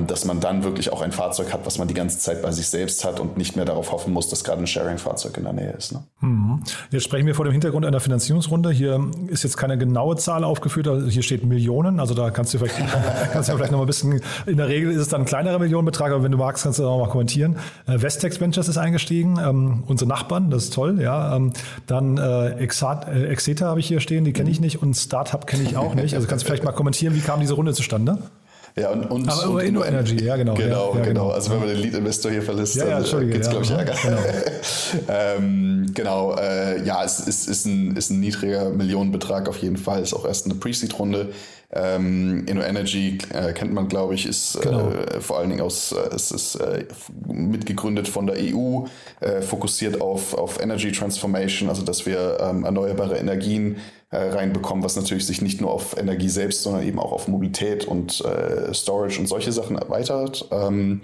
dass 0.07 0.25
man 0.25 0.39
dann 0.39 0.63
wirklich 0.63 0.91
auch 0.91 1.01
ein 1.01 1.11
Fahrzeug 1.11 1.53
hat, 1.53 1.65
was 1.65 1.77
man 1.77 1.87
die 1.87 1.93
ganze 1.93 2.19
Zeit 2.19 2.41
bei 2.41 2.51
sich 2.51 2.67
selbst 2.67 3.05
hat 3.05 3.19
und 3.19 3.37
nicht 3.37 3.55
mehr 3.55 3.65
darauf 3.65 3.91
hoffen 3.91 4.13
muss, 4.13 4.29
dass 4.29 4.43
gerade 4.43 4.61
ein 4.61 4.67
Sharing-Fahrzeug 4.67 5.37
in 5.37 5.43
der 5.43 5.53
Nähe 5.53 5.71
ist. 5.71 5.91
Ne? 5.91 6.03
Mhm. 6.21 6.63
Jetzt 6.91 7.03
sprechen 7.03 7.27
wir 7.27 7.35
vor 7.35 7.45
dem 7.45 7.51
Hintergrund 7.51 7.85
einer 7.85 7.99
Finanzierungsrunde. 7.99 8.71
Hier 8.71 8.99
ist 9.27 9.43
jetzt 9.43 9.57
keine 9.57 9.77
genaue 9.77 10.15
Zahl 10.17 10.43
aufgeführt, 10.43 10.87
also 10.87 11.07
hier 11.07 11.23
steht 11.23 11.43
Millionen, 11.43 11.99
also 11.99 12.13
da 12.13 12.29
kannst 12.31 12.53
du 12.53 12.57
vielleicht, 12.57 12.75
kannst 13.33 13.49
du 13.49 13.55
vielleicht 13.55 13.71
noch 13.71 13.79
mal 13.79 13.85
ein 13.85 13.87
bisschen, 13.87 14.21
in 14.45 14.57
der 14.57 14.67
Regel 14.67 14.91
ist 14.91 15.01
es 15.01 15.09
dann 15.09 15.21
ein 15.21 15.25
kleinerer 15.25 15.59
Millionenbetrag, 15.59 16.11
aber 16.11 16.23
wenn 16.23 16.31
du 16.31 16.37
magst, 16.37 16.63
kannst 16.63 16.79
du 16.79 16.87
auch 16.87 16.99
mal 16.99 17.09
kommentieren. 17.09 17.57
Äh, 17.87 18.01
Vestex 18.01 18.39
Ventures 18.39 18.67
ist 18.67 18.77
eingestiegen, 18.77 19.39
ähm, 19.41 19.83
unsere 19.87 20.07
Nachbarn, 20.09 20.49
das 20.49 20.65
ist 20.65 20.73
toll, 20.73 21.01
ja. 21.01 21.35
Ähm, 21.35 21.53
dann 21.87 22.17
äh, 22.17 22.51
Exat, 22.53 23.07
äh, 23.07 23.27
Exeta 23.27 23.67
habe 23.67 23.79
ich 23.79 23.87
hier 23.87 23.99
stehen, 23.99 24.25
die 24.25 24.33
kenne 24.33 24.49
ich 24.49 24.59
nicht 24.59 24.81
und 24.81 24.95
Startup 24.95 25.45
kenne 25.45 25.63
ich 25.63 25.77
auch 25.77 25.95
nicht. 25.95 26.15
Also 26.15 26.27
kannst 26.27 26.43
du 26.43 26.47
vielleicht 26.47 26.63
mal 26.63 26.71
kommentieren, 26.71 27.15
wie 27.15 27.21
kam 27.21 27.39
diese 27.39 27.53
Runde 27.53 27.73
zustande? 27.73 28.19
Ja, 28.75 28.91
und, 28.91 29.05
und, 29.11 29.29
Aber 29.29 29.49
und 29.49 29.61
Inno 29.61 29.83
Energy, 29.83 30.23
ja, 30.23 30.35
genau. 30.35 30.53
Genau, 30.53 30.93
ja, 30.93 30.99
ja, 30.99 31.05
genau. 31.05 31.29
Also 31.29 31.51
wenn 31.51 31.59
man 31.59 31.67
den 31.67 31.77
Lead-Investor 31.77 32.31
hier 32.31 32.41
verlässt, 32.41 32.75
Ja, 32.75 32.87
ja, 32.87 32.99
dann 33.01 33.29
gibt 33.29 33.43
es, 33.43 33.49
glaube 33.49 33.63
ich, 33.65 33.69
ja, 33.71 33.77
Ärger. 33.77 33.95
genau. 34.01 34.17
ähm, 35.09 35.85
genau, 35.93 36.35
äh, 36.35 36.83
ja, 36.83 37.03
es 37.03 37.19
ist, 37.19 37.47
ist, 37.47 37.65
ein, 37.65 37.95
ist 37.95 38.09
ein 38.09 38.19
niedriger 38.19 38.69
Millionenbetrag 38.69 39.47
auf 39.49 39.57
jeden 39.57 39.77
Fall. 39.77 40.01
Ist 40.01 40.13
auch 40.13 40.25
erst 40.25 40.45
eine 40.45 40.55
Pre-Seed-Runde. 40.55 41.29
Ähm, 41.71 42.45
Inno 42.47 42.63
Energy 42.63 43.19
äh, 43.31 43.53
kennt 43.53 43.71
man, 43.73 43.87
glaube 43.89 44.15
ich, 44.15 44.25
ist 44.25 44.59
Genau. 44.61 44.89
äh, 44.89 45.21
vor 45.21 45.37
allen 45.37 45.49
Dingen 45.49 45.61
aus, 45.61 45.91
äh, 45.91 46.15
es 46.15 46.31
ist 46.31 46.55
äh, 46.55 46.85
mitgegründet 47.27 48.07
von 48.07 48.25
der 48.25 48.37
EU, 48.39 48.85
äh, 49.19 49.41
fokussiert 49.41 50.01
auf, 50.01 50.33
auf 50.33 50.59
Energy 50.59 50.91
Transformation, 50.91 51.69
also 51.69 51.83
dass 51.83 52.07
wir 52.07 52.39
ähm, 52.41 52.65
erneuerbare 52.65 53.17
Energien 53.17 53.75
äh, 53.75 53.79
reinbekommen, 54.17 54.83
was 54.83 54.95
natürlich 54.95 55.25
sich 55.25 55.41
nicht 55.41 55.61
nur 55.61 55.71
auf 55.71 55.97
Energie 55.97 56.29
selbst, 56.29 56.63
sondern 56.63 56.83
eben 56.83 56.99
auch 56.99 57.11
auf 57.11 57.27
Mobilität 57.27 57.85
und 57.85 58.23
äh, 58.25 58.73
Storage 58.73 59.19
und 59.19 59.27
solche 59.27 59.51
Sachen 59.51 59.77
erweitert. 59.77 60.47
Ähm, 60.51 61.01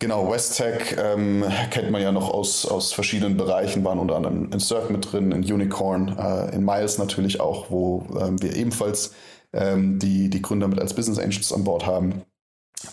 Genau, 0.00 0.30
Westtech 0.30 0.94
ähm, 0.96 1.44
kennt 1.72 1.90
man 1.90 2.00
ja 2.00 2.12
noch 2.12 2.30
aus, 2.32 2.64
aus 2.64 2.92
verschiedenen 2.92 3.36
Bereichen, 3.36 3.82
waren 3.84 3.98
unter 3.98 4.14
anderem 4.14 4.48
in 4.52 4.60
Cirque 4.60 4.92
mit 4.92 5.10
drin, 5.10 5.32
in 5.32 5.42
Unicorn, 5.42 6.16
äh, 6.16 6.54
in 6.54 6.64
Miles 6.64 6.98
natürlich 6.98 7.40
auch, 7.40 7.68
wo 7.70 8.06
ähm, 8.20 8.40
wir 8.40 8.54
ebenfalls 8.54 9.12
ähm, 9.52 9.98
die, 9.98 10.30
die 10.30 10.40
Gründer 10.40 10.68
mit 10.68 10.78
als 10.80 10.94
Business 10.94 11.18
Angels 11.18 11.52
an 11.52 11.64
Bord 11.64 11.84
haben. 11.84 12.22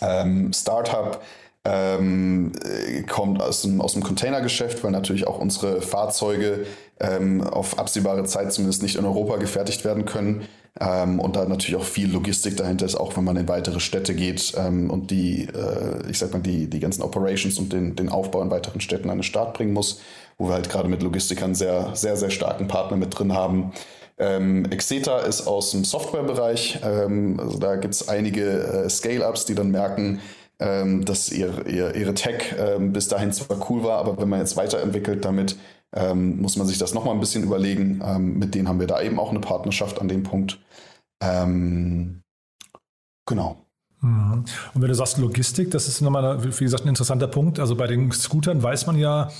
Ähm, 0.00 0.52
Startup 0.52 1.22
ähm, 1.66 2.52
äh, 2.64 3.02
kommt 3.02 3.42
aus 3.42 3.62
dem, 3.62 3.80
aus 3.80 3.94
dem 3.94 4.02
Containergeschäft, 4.02 4.84
weil 4.84 4.92
natürlich 4.92 5.26
auch 5.26 5.40
unsere 5.40 5.82
Fahrzeuge 5.82 6.64
ähm, 7.00 7.42
auf 7.42 7.78
absehbare 7.78 8.24
Zeit 8.24 8.52
zumindest 8.52 8.82
nicht 8.82 8.96
in 8.96 9.04
Europa 9.04 9.36
gefertigt 9.36 9.84
werden 9.84 10.04
können. 10.04 10.42
Ähm, 10.78 11.18
und 11.20 11.36
da 11.36 11.46
natürlich 11.46 11.76
auch 11.76 11.84
viel 11.84 12.10
Logistik 12.10 12.56
dahinter 12.56 12.86
ist, 12.86 12.96
auch 12.96 13.16
wenn 13.16 13.24
man 13.24 13.36
in 13.36 13.48
weitere 13.48 13.80
Städte 13.80 14.14
geht 14.14 14.52
ähm, 14.56 14.90
und 14.90 15.10
die, 15.10 15.48
äh, 15.48 16.08
ich 16.10 16.18
sag 16.18 16.32
mal, 16.32 16.40
die, 16.40 16.68
die 16.68 16.80
ganzen 16.80 17.02
Operations 17.02 17.58
und 17.58 17.72
den, 17.72 17.96
den 17.96 18.10
Aufbau 18.10 18.42
in 18.42 18.50
weiteren 18.50 18.80
Städten 18.80 19.10
an 19.10 19.18
den 19.18 19.22
Start 19.22 19.54
bringen 19.54 19.72
muss, 19.72 20.00
wo 20.38 20.48
wir 20.48 20.54
halt 20.54 20.68
gerade 20.68 20.88
mit 20.88 21.02
Logistikern 21.02 21.54
sehr, 21.54 21.90
sehr, 21.94 22.16
sehr 22.16 22.30
starken 22.30 22.68
Partner 22.68 22.98
mit 22.98 23.18
drin 23.18 23.32
haben. 23.32 23.72
Ähm, 24.18 24.66
Exeta 24.66 25.20
ist 25.20 25.46
aus 25.46 25.72
dem 25.72 25.84
Softwarebereich. 25.84 26.80
Ähm, 26.84 27.40
also 27.40 27.58
da 27.58 27.76
gibt 27.76 27.94
es 27.94 28.08
einige 28.08 28.84
äh, 28.84 28.88
Scale-Ups, 28.88 29.46
die 29.46 29.54
dann 29.54 29.70
merken, 29.70 30.20
ähm, 30.58 31.04
dass 31.04 31.30
ihr, 31.30 31.66
ihr, 31.66 31.94
ihre 31.94 32.14
Tech 32.14 32.54
ähm, 32.58 32.92
bis 32.92 33.08
dahin 33.08 33.32
zwar 33.32 33.70
cool 33.70 33.82
war, 33.82 33.98
aber 33.98 34.18
wenn 34.18 34.28
man 34.28 34.40
jetzt 34.40 34.56
weiterentwickelt 34.56 35.24
damit, 35.24 35.56
ähm, 35.94 36.40
muss 36.40 36.56
man 36.56 36.66
sich 36.66 36.78
das 36.78 36.94
nochmal 36.94 37.14
ein 37.14 37.20
bisschen 37.20 37.44
überlegen. 37.44 38.00
Ähm, 38.04 38.38
mit 38.38 38.54
denen 38.54 38.68
haben 38.68 38.80
wir 38.80 38.86
da 38.86 39.00
eben 39.02 39.18
auch 39.18 39.30
eine 39.30 39.40
Partnerschaft 39.40 40.00
an 40.00 40.08
dem 40.08 40.22
Punkt. 40.22 40.58
Ähm, 41.22 42.22
genau. 43.26 43.65
Mhm. 44.00 44.44
Und 44.74 44.82
wenn 44.82 44.88
du 44.88 44.94
sagst 44.94 45.18
Logistik, 45.18 45.70
das 45.70 45.88
ist 45.88 46.00
nochmal, 46.00 46.42
wie 46.44 46.64
gesagt, 46.64 46.84
ein 46.84 46.88
interessanter 46.88 47.26
Punkt. 47.26 47.58
Also 47.58 47.76
bei 47.76 47.86
den 47.86 48.12
Scootern 48.12 48.62
weiß 48.62 48.86
man 48.86 48.98
ja, 48.98 49.30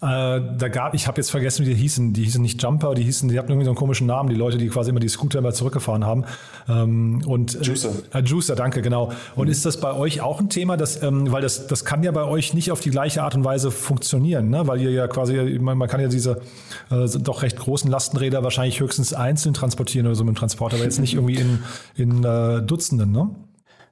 äh, 0.00 0.40
da 0.58 0.68
gab, 0.68 0.94
ich 0.94 1.06
habe 1.06 1.20
jetzt 1.20 1.30
vergessen, 1.30 1.64
wie 1.64 1.70
die 1.70 1.76
hießen. 1.76 2.12
Die 2.12 2.24
hießen 2.24 2.42
nicht 2.42 2.62
Jumper, 2.62 2.94
die 2.94 3.02
hießen, 3.02 3.28
die 3.28 3.38
hatten 3.38 3.50
irgendwie 3.50 3.64
so 3.64 3.70
einen 3.70 3.76
komischen 3.76 4.06
Namen, 4.06 4.28
die 4.28 4.34
Leute, 4.34 4.58
die 4.58 4.68
quasi 4.68 4.90
immer 4.90 5.00
die 5.00 5.08
Scooter 5.08 5.38
immer 5.38 5.52
zurückgefahren 5.52 6.04
haben. 6.04 6.24
Ähm, 6.68 7.22
und, 7.26 7.54
Juicer. 7.64 7.90
Äh, 8.12 8.20
Juicer, 8.20 8.54
danke, 8.54 8.82
genau. 8.82 9.12
Und 9.34 9.48
ist 9.48 9.64
das 9.64 9.80
bei 9.80 9.94
euch 9.94 10.20
auch 10.20 10.40
ein 10.40 10.48
Thema, 10.48 10.76
dass, 10.76 11.02
ähm, 11.02 11.32
weil 11.32 11.42
das, 11.42 11.66
das 11.66 11.84
kann 11.84 12.02
ja 12.02 12.12
bei 12.12 12.24
euch 12.24 12.54
nicht 12.54 12.70
auf 12.70 12.80
die 12.80 12.90
gleiche 12.90 13.22
Art 13.22 13.34
und 13.34 13.44
Weise 13.44 13.70
funktionieren, 13.70 14.50
ne? 14.50 14.66
weil 14.66 14.80
ihr 14.80 14.90
ja 14.90 15.08
quasi, 15.08 15.36
man, 15.58 15.78
man 15.78 15.88
kann 15.88 16.00
ja 16.00 16.08
diese 16.08 16.42
äh, 16.90 17.06
doch 17.18 17.42
recht 17.42 17.58
großen 17.58 17.90
Lastenräder 17.90 18.42
wahrscheinlich 18.42 18.80
höchstens 18.80 19.14
einzeln 19.14 19.54
transportieren 19.54 20.06
oder 20.06 20.16
so 20.16 20.24
mit 20.24 20.34
dem 20.34 20.38
Transporter, 20.38 20.76
aber 20.76 20.84
jetzt 20.84 21.00
nicht 21.00 21.14
irgendwie 21.14 21.36
in, 21.36 21.58
in 21.96 22.24
äh, 22.24 22.62
Dutzenden, 22.62 23.10
ne? 23.10 23.30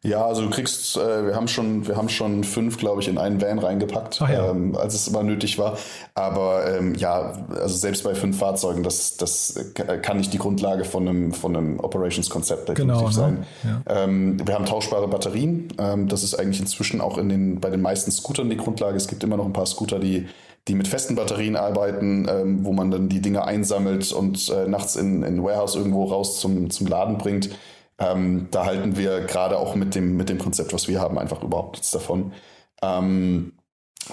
Ja, 0.04 0.26
also 0.26 0.42
du 0.42 0.50
kriegst, 0.50 0.96
äh, 0.96 1.26
wir 1.26 1.36
haben 1.36 1.46
schon, 1.46 1.86
wir 1.86 1.96
haben 1.96 2.08
schon 2.08 2.42
fünf, 2.42 2.76
glaube 2.76 3.00
ich, 3.00 3.08
in 3.08 3.18
einen 3.18 3.40
Van 3.40 3.60
reingepackt, 3.60 4.18
ja. 4.18 4.50
ähm, 4.50 4.76
als 4.76 4.94
es 4.94 5.06
immer 5.06 5.22
nötig 5.22 5.58
war. 5.58 5.78
Aber 6.14 6.66
ähm, 6.66 6.96
ja, 6.96 7.46
also 7.50 7.76
selbst 7.76 8.02
bei 8.02 8.16
fünf 8.16 8.36
Fahrzeugen, 8.36 8.82
das, 8.82 9.16
das 9.16 9.72
kann 9.74 10.16
nicht 10.16 10.32
die 10.32 10.38
Grundlage 10.38 10.84
von 10.84 11.06
einem, 11.06 11.32
von 11.32 11.56
einem 11.56 11.78
Operations-Konzept 11.78 12.68
definitiv 12.68 12.96
Genau, 12.96 13.06
ne? 13.06 13.12
sein. 13.12 13.46
Ja. 13.62 14.04
Ähm, 14.04 14.44
wir 14.44 14.54
haben 14.54 14.66
tauschbare 14.66 15.06
Batterien. 15.06 15.68
Ähm, 15.78 16.08
das 16.08 16.24
ist 16.24 16.34
eigentlich 16.34 16.58
inzwischen 16.58 17.00
auch 17.00 17.16
in 17.16 17.28
den, 17.28 17.60
bei 17.60 17.70
den 17.70 17.80
meisten 17.80 18.10
Scootern 18.10 18.50
die 18.50 18.56
Grundlage. 18.56 18.96
Es 18.96 19.06
gibt 19.06 19.22
immer 19.22 19.36
noch 19.36 19.46
ein 19.46 19.52
paar 19.52 19.66
Scooter, 19.66 20.00
die 20.00 20.26
die 20.68 20.76
mit 20.76 20.86
festen 20.86 21.16
Batterien 21.16 21.56
arbeiten, 21.56 22.28
ähm, 22.30 22.64
wo 22.64 22.72
man 22.72 22.92
dann 22.92 23.08
die 23.08 23.20
Dinge 23.20 23.44
einsammelt 23.44 24.12
und 24.12 24.48
äh, 24.48 24.68
nachts 24.68 24.94
in 24.94 25.24
in 25.24 25.42
Warehouse 25.42 25.74
irgendwo 25.74 26.04
raus 26.04 26.38
zum, 26.38 26.70
zum 26.70 26.86
Laden 26.86 27.18
bringt. 27.18 27.50
Ähm, 27.98 28.48
da 28.50 28.64
halten 28.64 28.96
wir 28.96 29.20
gerade 29.20 29.58
auch 29.58 29.74
mit 29.74 29.94
dem, 29.94 30.16
mit 30.16 30.28
dem 30.28 30.38
Konzept, 30.38 30.72
was 30.72 30.88
wir 30.88 31.00
haben, 31.00 31.18
einfach 31.18 31.42
überhaupt 31.42 31.72
nichts 31.72 31.90
davon. 31.90 32.32
Ähm, 32.82 33.52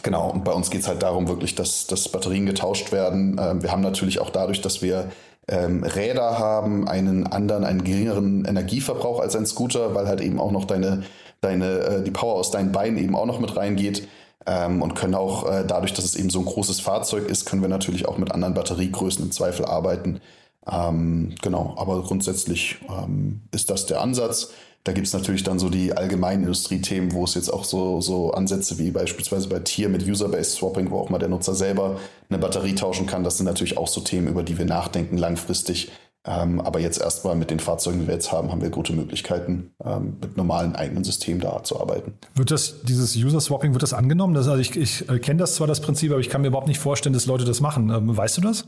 genau, 0.03 0.29
und 0.29 0.43
bei 0.43 0.51
uns 0.51 0.69
geht 0.69 0.81
es 0.81 0.87
halt 0.87 1.01
darum, 1.01 1.27
wirklich, 1.27 1.55
dass, 1.55 1.87
dass 1.87 2.09
Batterien 2.09 2.45
getauscht 2.45 2.91
werden. 2.91 3.39
Ähm, 3.41 3.63
wir 3.63 3.71
haben 3.71 3.81
natürlich 3.81 4.19
auch 4.19 4.29
dadurch, 4.29 4.61
dass 4.61 4.81
wir 4.81 5.11
ähm, 5.47 5.83
Räder 5.83 6.37
haben, 6.37 6.87
einen 6.87 7.25
anderen, 7.27 7.63
einen 7.63 7.83
geringeren 7.83 8.45
Energieverbrauch 8.45 9.19
als 9.19 9.35
ein 9.35 9.45
Scooter, 9.45 9.95
weil 9.95 10.07
halt 10.07 10.21
eben 10.21 10.39
auch 10.39 10.51
noch 10.51 10.65
deine, 10.65 11.03
deine, 11.41 11.79
äh, 11.79 12.03
die 12.03 12.11
Power 12.11 12.35
aus 12.35 12.51
deinen 12.51 12.71
Beinen 12.71 12.97
eben 12.97 13.15
auch 13.15 13.25
noch 13.25 13.39
mit 13.39 13.55
reingeht. 13.55 14.07
Ähm, 14.45 14.81
und 14.81 14.95
können 14.95 15.15
auch 15.15 15.49
äh, 15.51 15.65
dadurch, 15.67 15.93
dass 15.93 16.05
es 16.05 16.15
eben 16.15 16.29
so 16.29 16.39
ein 16.39 16.45
großes 16.45 16.79
Fahrzeug 16.79 17.27
ist, 17.27 17.45
können 17.45 17.61
wir 17.61 17.69
natürlich 17.69 18.07
auch 18.07 18.17
mit 18.17 18.31
anderen 18.31 18.53
Batteriegrößen 18.53 19.23
im 19.23 19.31
Zweifel 19.31 19.65
arbeiten. 19.65 20.21
Ähm, 20.71 21.35
genau, 21.41 21.75
aber 21.77 22.03
grundsätzlich 22.03 22.77
ähm, 22.89 23.41
ist 23.51 23.69
das 23.69 23.85
der 23.85 24.01
Ansatz. 24.01 24.51
Da 24.83 24.93
gibt 24.93 25.07
es 25.07 25.13
natürlich 25.13 25.43
dann 25.43 25.59
so 25.59 25.69
die 25.69 25.93
allgemeinen 25.93 26.43
Industriethemen, 26.43 27.11
wo 27.11 27.25
es 27.25 27.35
jetzt 27.35 27.49
auch 27.49 27.65
so, 27.65 27.99
so 27.99 28.31
Ansätze 28.31 28.77
wie 28.77 28.91
beispielsweise 28.91 29.49
bei 29.49 29.59
Tier 29.59 29.89
mit 29.89 30.07
User-Based 30.07 30.53
Swapping, 30.53 30.89
wo 30.89 30.99
auch 30.99 31.09
mal 31.09 31.19
der 31.19 31.27
Nutzer 31.27 31.53
selber 31.53 31.99
eine 32.29 32.39
Batterie 32.39 32.75
tauschen 32.75 33.05
kann. 33.05 33.23
Das 33.23 33.37
sind 33.37 33.45
natürlich 33.45 33.77
auch 33.77 33.87
so 33.87 34.01
Themen, 34.01 34.27
über 34.27 34.41
die 34.41 34.57
wir 34.57 34.65
nachdenken 34.65 35.17
langfristig. 35.17 35.91
Ähm, 36.25 36.59
aber 36.59 36.79
jetzt 36.79 36.99
erstmal 36.99 37.35
mit 37.35 37.49
den 37.49 37.59
Fahrzeugen, 37.59 38.01
die 38.01 38.07
wir 38.07 38.13
jetzt 38.13 38.31
haben, 38.31 38.51
haben 38.51 38.61
wir 38.61 38.69
gute 38.69 38.93
Möglichkeiten, 38.93 39.71
ähm, 39.83 40.17
mit 40.21 40.37
normalen 40.37 40.75
eigenen 40.75 41.03
Systemen 41.03 41.41
da 41.41 41.63
zu 41.63 41.79
arbeiten. 41.79 42.13
Wird 42.35 42.51
das, 42.51 42.81
dieses 42.83 43.15
User-Swapping, 43.15 43.73
wird 43.73 43.83
das 43.83 43.93
angenommen? 43.93 44.33
Das, 44.33 44.47
also 44.47 44.59
ich, 44.59 44.75
ich 44.75 45.09
äh, 45.09 45.19
kenne 45.19 45.39
das 45.39 45.55
zwar, 45.55 45.67
das 45.67 45.81
Prinzip, 45.81 46.11
aber 46.11 46.19
ich 46.19 46.29
kann 46.29 46.41
mir 46.41 46.47
überhaupt 46.47 46.67
nicht 46.67 46.79
vorstellen, 46.79 47.13
dass 47.13 47.25
Leute 47.25 47.45
das 47.45 47.61
machen. 47.61 47.89
Ähm, 47.89 48.15
weißt 48.15 48.37
du 48.37 48.41
das? 48.41 48.65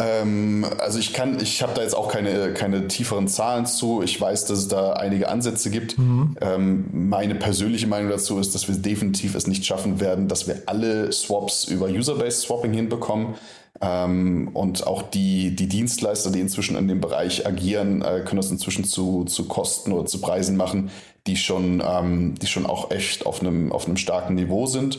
Ähm, 0.00 0.64
also 0.78 0.98
ich 0.98 1.12
kann, 1.12 1.38
ich 1.40 1.62
habe 1.62 1.74
da 1.74 1.82
jetzt 1.82 1.94
auch 1.94 2.08
keine, 2.08 2.54
keine 2.54 2.88
tieferen 2.88 3.28
Zahlen 3.28 3.66
zu. 3.66 4.02
Ich 4.02 4.18
weiß, 4.18 4.46
dass 4.46 4.60
es 4.60 4.68
da 4.68 4.94
einige 4.94 5.28
Ansätze 5.28 5.70
gibt. 5.70 5.96
Ähm, 6.40 6.86
meine 6.92 7.34
persönliche 7.34 7.86
Meinung 7.86 8.10
dazu 8.10 8.38
ist, 8.38 8.54
dass 8.54 8.66
wir 8.66 8.74
definitiv 8.76 9.34
es 9.34 9.46
nicht 9.46 9.66
schaffen 9.66 10.00
werden, 10.00 10.26
dass 10.26 10.48
wir 10.48 10.62
alle 10.66 11.12
Swaps 11.12 11.64
über 11.64 11.86
User-Based 11.86 12.40
Swapping 12.40 12.72
hinbekommen. 12.72 13.34
Ähm, 13.82 14.50
und 14.54 14.86
auch 14.86 15.02
die, 15.02 15.54
die 15.54 15.68
Dienstleister, 15.68 16.30
die 16.30 16.40
inzwischen 16.40 16.76
in 16.76 16.88
dem 16.88 17.00
Bereich 17.00 17.46
agieren, 17.46 18.02
äh, 18.02 18.22
können 18.24 18.40
das 18.40 18.50
inzwischen 18.50 18.84
zu, 18.84 19.24
zu 19.24 19.48
Kosten 19.48 19.92
oder 19.92 20.06
zu 20.06 20.20
Preisen 20.20 20.56
machen, 20.56 20.90
die 21.26 21.36
schon, 21.36 21.82
ähm, 21.86 22.34
die 22.40 22.46
schon 22.46 22.66
auch 22.66 22.90
echt 22.90 23.26
auf 23.26 23.40
einem, 23.40 23.70
auf 23.72 23.86
einem 23.86 23.96
starken 23.96 24.34
Niveau 24.34 24.66
sind. 24.66 24.98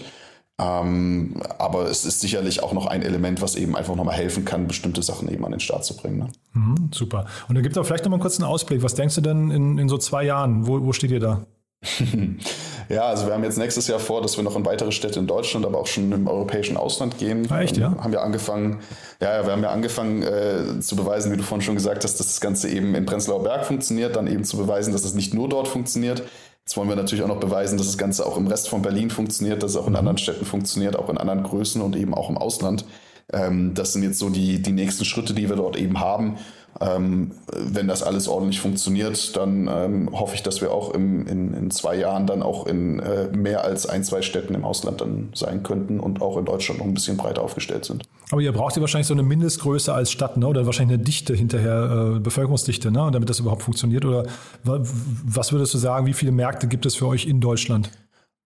Ähm, 0.59 1.41
aber 1.57 1.85
es 1.85 2.05
ist 2.05 2.21
sicherlich 2.21 2.61
auch 2.61 2.73
noch 2.73 2.85
ein 2.85 3.01
Element, 3.01 3.41
was 3.41 3.55
eben 3.55 3.75
einfach 3.75 3.95
nochmal 3.95 4.15
helfen 4.15 4.45
kann, 4.45 4.67
bestimmte 4.67 5.01
Sachen 5.01 5.27
eben 5.31 5.43
an 5.45 5.51
den 5.51 5.59
Start 5.59 5.85
zu 5.85 5.95
bringen. 5.95 6.19
Ne? 6.19 6.27
Mhm, 6.53 6.89
super. 6.93 7.25
Und 7.47 7.55
dann 7.55 7.63
gibt 7.63 7.75
es 7.75 7.81
auch 7.81 7.85
vielleicht 7.85 8.03
noch 8.05 8.11
mal 8.11 8.19
kurz 8.19 8.39
einen 8.39 8.49
Ausblick. 8.49 8.83
Was 8.83 8.93
denkst 8.93 9.15
du 9.15 9.21
denn 9.21 9.49
in, 9.49 9.77
in 9.77 9.89
so 9.89 9.97
zwei 9.97 10.23
Jahren? 10.23 10.67
Wo, 10.67 10.81
wo 10.81 10.93
steht 10.93 11.11
ihr 11.11 11.19
da? 11.19 11.45
Ja, 12.91 13.03
also 13.03 13.25
wir 13.25 13.33
haben 13.33 13.43
jetzt 13.43 13.57
nächstes 13.57 13.87
Jahr 13.87 13.99
vor, 13.99 14.21
dass 14.21 14.35
wir 14.35 14.43
noch 14.43 14.57
in 14.57 14.65
weitere 14.65 14.91
Städte 14.91 15.17
in 15.17 15.25
Deutschland, 15.25 15.65
aber 15.65 15.79
auch 15.79 15.87
schon 15.87 16.11
im 16.11 16.27
europäischen 16.27 16.75
Ausland 16.75 17.17
gehen. 17.17 17.47
Ah, 17.49 17.61
echt, 17.61 17.77
ja? 17.77 17.87
Ähm, 17.87 18.03
Haben 18.03 18.11
wir 18.11 18.21
angefangen, 18.21 18.79
ja, 19.21 19.45
wir 19.45 19.53
haben 19.53 19.63
ja 19.63 19.69
angefangen 19.69 20.23
äh, 20.23 20.81
zu 20.81 20.97
beweisen, 20.97 21.31
wie 21.31 21.37
du 21.37 21.43
vorhin 21.43 21.61
schon 21.61 21.75
gesagt 21.75 22.03
hast, 22.03 22.19
dass 22.19 22.27
das 22.27 22.41
Ganze 22.41 22.69
eben 22.69 22.93
in 22.93 23.05
Prenzlauer 23.05 23.43
Berg 23.43 23.65
funktioniert, 23.65 24.17
dann 24.17 24.27
eben 24.27 24.43
zu 24.43 24.57
beweisen, 24.57 24.91
dass 24.91 25.05
es 25.05 25.13
nicht 25.13 25.33
nur 25.33 25.47
dort 25.47 25.69
funktioniert. 25.69 26.23
Jetzt 26.71 26.77
wollen 26.77 26.87
wir 26.87 26.95
natürlich 26.95 27.21
auch 27.21 27.27
noch 27.27 27.41
beweisen, 27.41 27.77
dass 27.77 27.87
das 27.87 27.97
Ganze 27.97 28.25
auch 28.25 28.37
im 28.37 28.47
Rest 28.47 28.69
von 28.69 28.81
Berlin 28.81 29.09
funktioniert, 29.09 29.61
dass 29.61 29.71
es 29.71 29.77
auch 29.77 29.89
in 29.89 29.97
anderen 29.97 30.17
Städten 30.17 30.45
funktioniert, 30.45 30.95
auch 30.95 31.09
in 31.09 31.17
anderen 31.17 31.43
Größen 31.43 31.81
und 31.81 31.97
eben 31.97 32.13
auch 32.13 32.29
im 32.29 32.37
Ausland. 32.37 32.85
Ähm, 33.33 33.73
das 33.73 33.91
sind 33.91 34.03
jetzt 34.03 34.19
so 34.19 34.29
die, 34.29 34.61
die 34.61 34.71
nächsten 34.71 35.03
Schritte, 35.03 35.33
die 35.33 35.49
wir 35.49 35.57
dort 35.57 35.75
eben 35.75 35.99
haben. 35.99 36.37
Ähm, 36.81 37.31
wenn 37.55 37.87
das 37.87 38.01
alles 38.01 38.27
ordentlich 38.27 38.59
funktioniert, 38.59 39.35
dann 39.37 39.69
ähm, 39.71 40.09
hoffe 40.11 40.35
ich, 40.35 40.41
dass 40.43 40.61
wir 40.61 40.71
auch 40.71 40.93
im, 40.93 41.27
in, 41.27 41.53
in 41.53 41.69
zwei 41.71 41.95
Jahren 41.95 42.25
dann 42.25 42.41
auch 42.41 42.65
in 42.65 42.99
äh, 42.99 43.27
mehr 43.35 43.63
als 43.63 43.85
ein, 43.87 44.03
zwei 44.03 44.21
Städten 44.21 44.55
im 44.55 44.65
Ausland 44.65 44.99
dann 45.01 45.29
sein 45.35 45.61
könnten 45.63 45.99
und 45.99 46.21
auch 46.21 46.37
in 46.37 46.45
Deutschland 46.45 46.79
noch 46.79 46.87
ein 46.87 46.93
bisschen 46.93 47.17
breiter 47.17 47.41
aufgestellt 47.43 47.85
sind. 47.85 48.03
Aber 48.31 48.41
ihr 48.41 48.51
braucht 48.51 48.75
ja 48.75 48.81
wahrscheinlich 48.81 49.07
so 49.07 49.13
eine 49.13 49.23
Mindestgröße 49.23 49.93
als 49.93 50.11
Stadt, 50.11 50.37
ne? 50.37 50.47
oder 50.47 50.65
wahrscheinlich 50.65 50.95
eine 50.95 51.03
Dichte 51.03 51.35
hinterher, 51.35 52.15
äh, 52.15 52.19
Bevölkerungsdichte, 52.19 52.89
ne? 52.91 53.09
damit 53.11 53.29
das 53.29 53.39
überhaupt 53.39 53.61
funktioniert. 53.63 54.03
Oder 54.05 54.23
wa- 54.63 54.79
was 54.81 55.51
würdest 55.51 55.73
du 55.73 55.77
sagen, 55.77 56.05
wie 56.05 56.13
viele 56.13 56.31
Märkte 56.31 56.67
gibt 56.67 56.85
es 56.85 56.95
für 56.95 57.07
euch 57.07 57.25
in 57.27 57.41
Deutschland? 57.41 57.91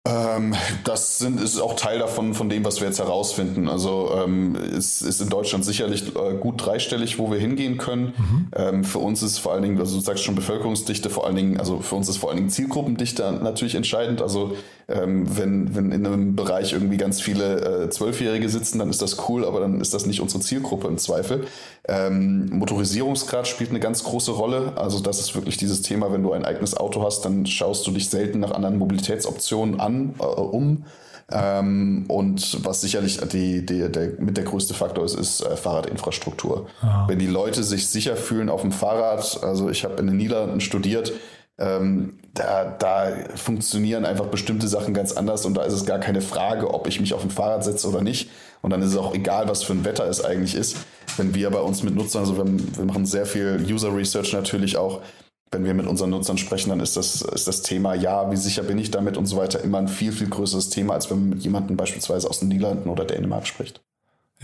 Ähm, 0.05 0.55
das 0.83 1.19
sind, 1.19 1.41
ist 1.41 1.61
auch 1.61 1.77
Teil 1.77 2.01
davon, 2.01 2.35
von 2.35 2.49
dem, 2.49 2.65
was 2.65 2.81
wir 2.81 2.89
jetzt 2.89 2.99
herausfinden. 2.99 3.69
Also 3.69 4.11
ähm, 4.17 4.57
es 4.57 5.01
ist 5.01 5.21
in 5.21 5.29
Deutschland 5.29 5.65
sicherlich 5.65 6.17
äh, 6.17 6.35
gut 6.41 6.67
dreistellig, 6.67 7.21
wo 7.21 7.31
wir 7.31 7.39
hingehen 7.39 7.79
können. 7.79 8.13
Mhm. 8.17 8.49
Ähm, 8.57 8.85
für 8.85 8.99
uns 8.99 9.23
ist 9.23 9.39
vor 9.39 9.53
allen 9.53 9.63
Dingen, 9.63 9.79
also 9.79 9.95
du 9.95 10.01
sagst 10.01 10.25
schon 10.25 10.35
Bevölkerungsdichte, 10.35 11.09
vor 11.09 11.25
allen 11.25 11.37
Dingen, 11.37 11.61
also 11.61 11.79
für 11.79 11.95
uns 11.95 12.09
ist 12.09 12.17
vor 12.17 12.31
allen 12.31 12.39
Dingen 12.39 12.51
Zielgruppendichte 12.51 13.31
natürlich 13.43 13.77
entscheidend. 13.77 14.23
Also 14.23 14.57
ähm, 14.89 15.27
wenn, 15.37 15.75
wenn 15.75 15.93
in 15.93 16.07
einem 16.07 16.37
Bereich 16.37 16.73
irgendwie 16.73 16.97
ganz 16.97 17.21
viele 17.21 17.85
äh, 17.85 17.91
Zwölfjährige 17.91 18.49
sitzen, 18.49 18.79
dann 18.79 18.91
ist 18.91 19.03
das 19.03 19.29
cool, 19.29 19.45
aber 19.45 19.61
dann 19.61 19.81
ist 19.81 19.95
das 19.95 20.07
nicht 20.07 20.21
unsere 20.21 20.43
Zielgruppe 20.43 20.89
im 20.89 20.99
Zweifel. 20.99 21.47
Ähm, 21.87 22.49
Motorisierungsgrad 22.51 23.47
spielt 23.47 23.71
eine 23.71 23.81
ganz 23.81 24.05
große 24.05 24.33
Rolle. 24.33 24.73
Also 24.77 25.01
das 25.01 25.21
ist 25.21 25.35
wirklich 25.35 25.57
dieses 25.57 25.83
Thema, 25.83 26.13
wenn 26.13 26.23
du 26.23 26.33
ein 26.33 26.45
eigenes 26.45 26.77
Auto 26.77 27.03
hast, 27.03 27.25
dann 27.25 27.47
schaust 27.47 27.87
du 27.87 27.91
dich 27.91 28.11
selten 28.11 28.41
nach 28.41 28.53
anderen 28.53 28.79
Mobilitätsoptionen 28.79 29.81
an, 29.81 30.15
äh, 30.19 30.25
um. 30.25 30.85
Ähm, 31.31 32.05
und 32.09 32.65
was 32.65 32.81
sicherlich 32.81 33.19
die, 33.33 33.65
die, 33.65 33.91
der, 33.91 34.13
mit 34.19 34.37
der 34.37 34.45
größte 34.45 34.75
Faktor 34.75 35.05
ist, 35.05 35.15
ist 35.15 35.41
äh, 35.41 35.57
Fahrradinfrastruktur. 35.57 36.67
Ah. 36.83 37.07
Wenn 37.09 37.19
die 37.19 37.27
Leute 37.27 37.63
sich 37.63 37.89
sicher 37.89 38.17
fühlen 38.17 38.49
auf 38.49 38.63
dem 38.63 38.73
Fahrrad, 38.73 39.43
also 39.43 39.71
ich 39.71 39.85
habe 39.85 39.95
in 39.95 40.07
den 40.09 40.17
Niederlanden 40.17 40.61
studiert, 40.61 41.13
ähm, 41.59 42.19
da, 42.35 42.65
da 42.65 43.13
funktionieren 43.35 44.05
einfach 44.05 44.27
bestimmte 44.27 44.69
Sachen 44.69 44.95
ganz 44.95 45.13
anders 45.13 45.45
und 45.45 45.55
da 45.55 45.65
ist 45.65 45.75
es 45.75 45.85
gar 45.85 45.99
keine 45.99 46.23
Frage, 46.23 46.73
ob 46.73 46.87
ich 46.87 47.01
mich 47.01 47.15
auf 47.15 47.23
ein 47.23 47.31
Fahrrad 47.31 47.63
setze 47.65 47.89
oder 47.89 48.03
nicht. 48.03 48.31
Und 48.63 48.71
dann 48.71 48.81
ist 48.81 48.91
es 48.91 48.97
auch 48.97 49.15
egal, 49.15 49.49
was 49.49 49.63
für 49.63 49.73
ein 49.73 49.85
Wetter 49.85 50.09
es 50.09 50.25
eigentlich 50.25 50.55
ist. 50.55 50.77
Wenn 51.17 51.35
wir 51.35 51.51
bei 51.51 51.61
uns 51.61 51.83
mit 51.83 51.95
Nutzern, 51.95 52.21
also 52.21 52.37
wir, 52.37 52.45
wir 52.47 52.85
machen 52.85 53.05
sehr 53.05 53.27
viel 53.27 53.65
User 53.69 53.95
Research 53.95 54.33
natürlich 54.33 54.77
auch, 54.77 55.03
wenn 55.51 55.65
wir 55.65 55.75
mit 55.75 55.87
unseren 55.87 56.11
Nutzern 56.11 56.39
sprechen, 56.39 56.71
dann 56.71 56.81
ist 56.81 56.97
das, 56.97 57.21
ist 57.21 57.47
das 57.47 57.61
Thema, 57.61 57.95
ja, 57.95 58.31
wie 58.31 58.37
sicher 58.37 58.63
bin 58.63 58.79
ich 58.79 58.91
damit 58.91 59.19
und 59.19 59.27
so 59.27 59.37
weiter, 59.37 59.61
immer 59.61 59.79
ein 59.79 59.89
viel, 59.89 60.13
viel 60.13 60.31
größeres 60.31 60.71
Thema, 60.71 60.95
als 60.95 61.11
wenn 61.11 61.19
man 61.19 61.29
mit 61.29 61.43
jemandem 61.43 61.77
beispielsweise 61.77 62.29
aus 62.31 62.39
den 62.39 62.49
Niederlanden 62.49 62.89
oder 62.89 63.05
Dänemark 63.05 63.47
spricht. 63.47 63.83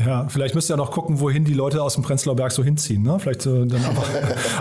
Ja, 0.04 0.28
vielleicht 0.28 0.54
müsst 0.54 0.70
ihr 0.70 0.74
ja 0.74 0.76
noch 0.76 0.92
gucken, 0.92 1.18
wohin 1.18 1.44
die 1.44 1.54
Leute 1.54 1.82
aus 1.82 1.94
dem 1.94 2.04
Prenzlauer 2.04 2.36
Berg 2.36 2.52
so 2.52 2.62
hinziehen. 2.62 3.02
Ne? 3.02 3.18
Vielleicht 3.18 3.42
so 3.42 3.64
dann 3.64 3.84
einfach, 3.84 4.08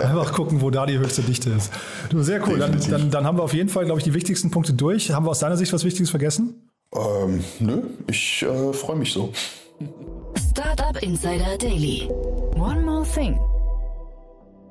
einfach 0.02 0.32
gucken, 0.32 0.60
wo 0.60 0.70
da 0.70 0.84
die 0.84 0.98
höchste 0.98 1.22
Dichte 1.22 1.50
ist. 1.50 1.72
Du, 2.10 2.22
sehr 2.22 2.46
cool. 2.48 2.58
Dann, 2.58 2.78
dann, 2.90 3.10
dann, 3.10 3.24
haben 3.24 3.38
wir 3.38 3.44
auf 3.44 3.54
jeden 3.54 3.68
Fall, 3.68 3.84
glaube 3.84 4.00
ich, 4.00 4.04
die 4.04 4.14
wichtigsten 4.14 4.50
Punkte 4.50 4.72
durch. 4.72 5.12
Haben 5.12 5.26
wir 5.26 5.30
aus 5.30 5.38
deiner 5.38 5.56
Sicht 5.56 5.72
was 5.72 5.84
Wichtiges 5.84 6.10
vergessen? 6.10 6.68
Ähm, 6.94 7.44
nö, 7.60 7.82
ich 8.08 8.42
äh, 8.42 8.72
freue 8.72 8.96
mich 8.96 9.12
so. 9.12 9.32
Startup 10.50 11.00
Insider 11.02 11.56
Daily. 11.58 12.08
One 12.56 12.80
more 12.82 13.04
thing. 13.04 13.38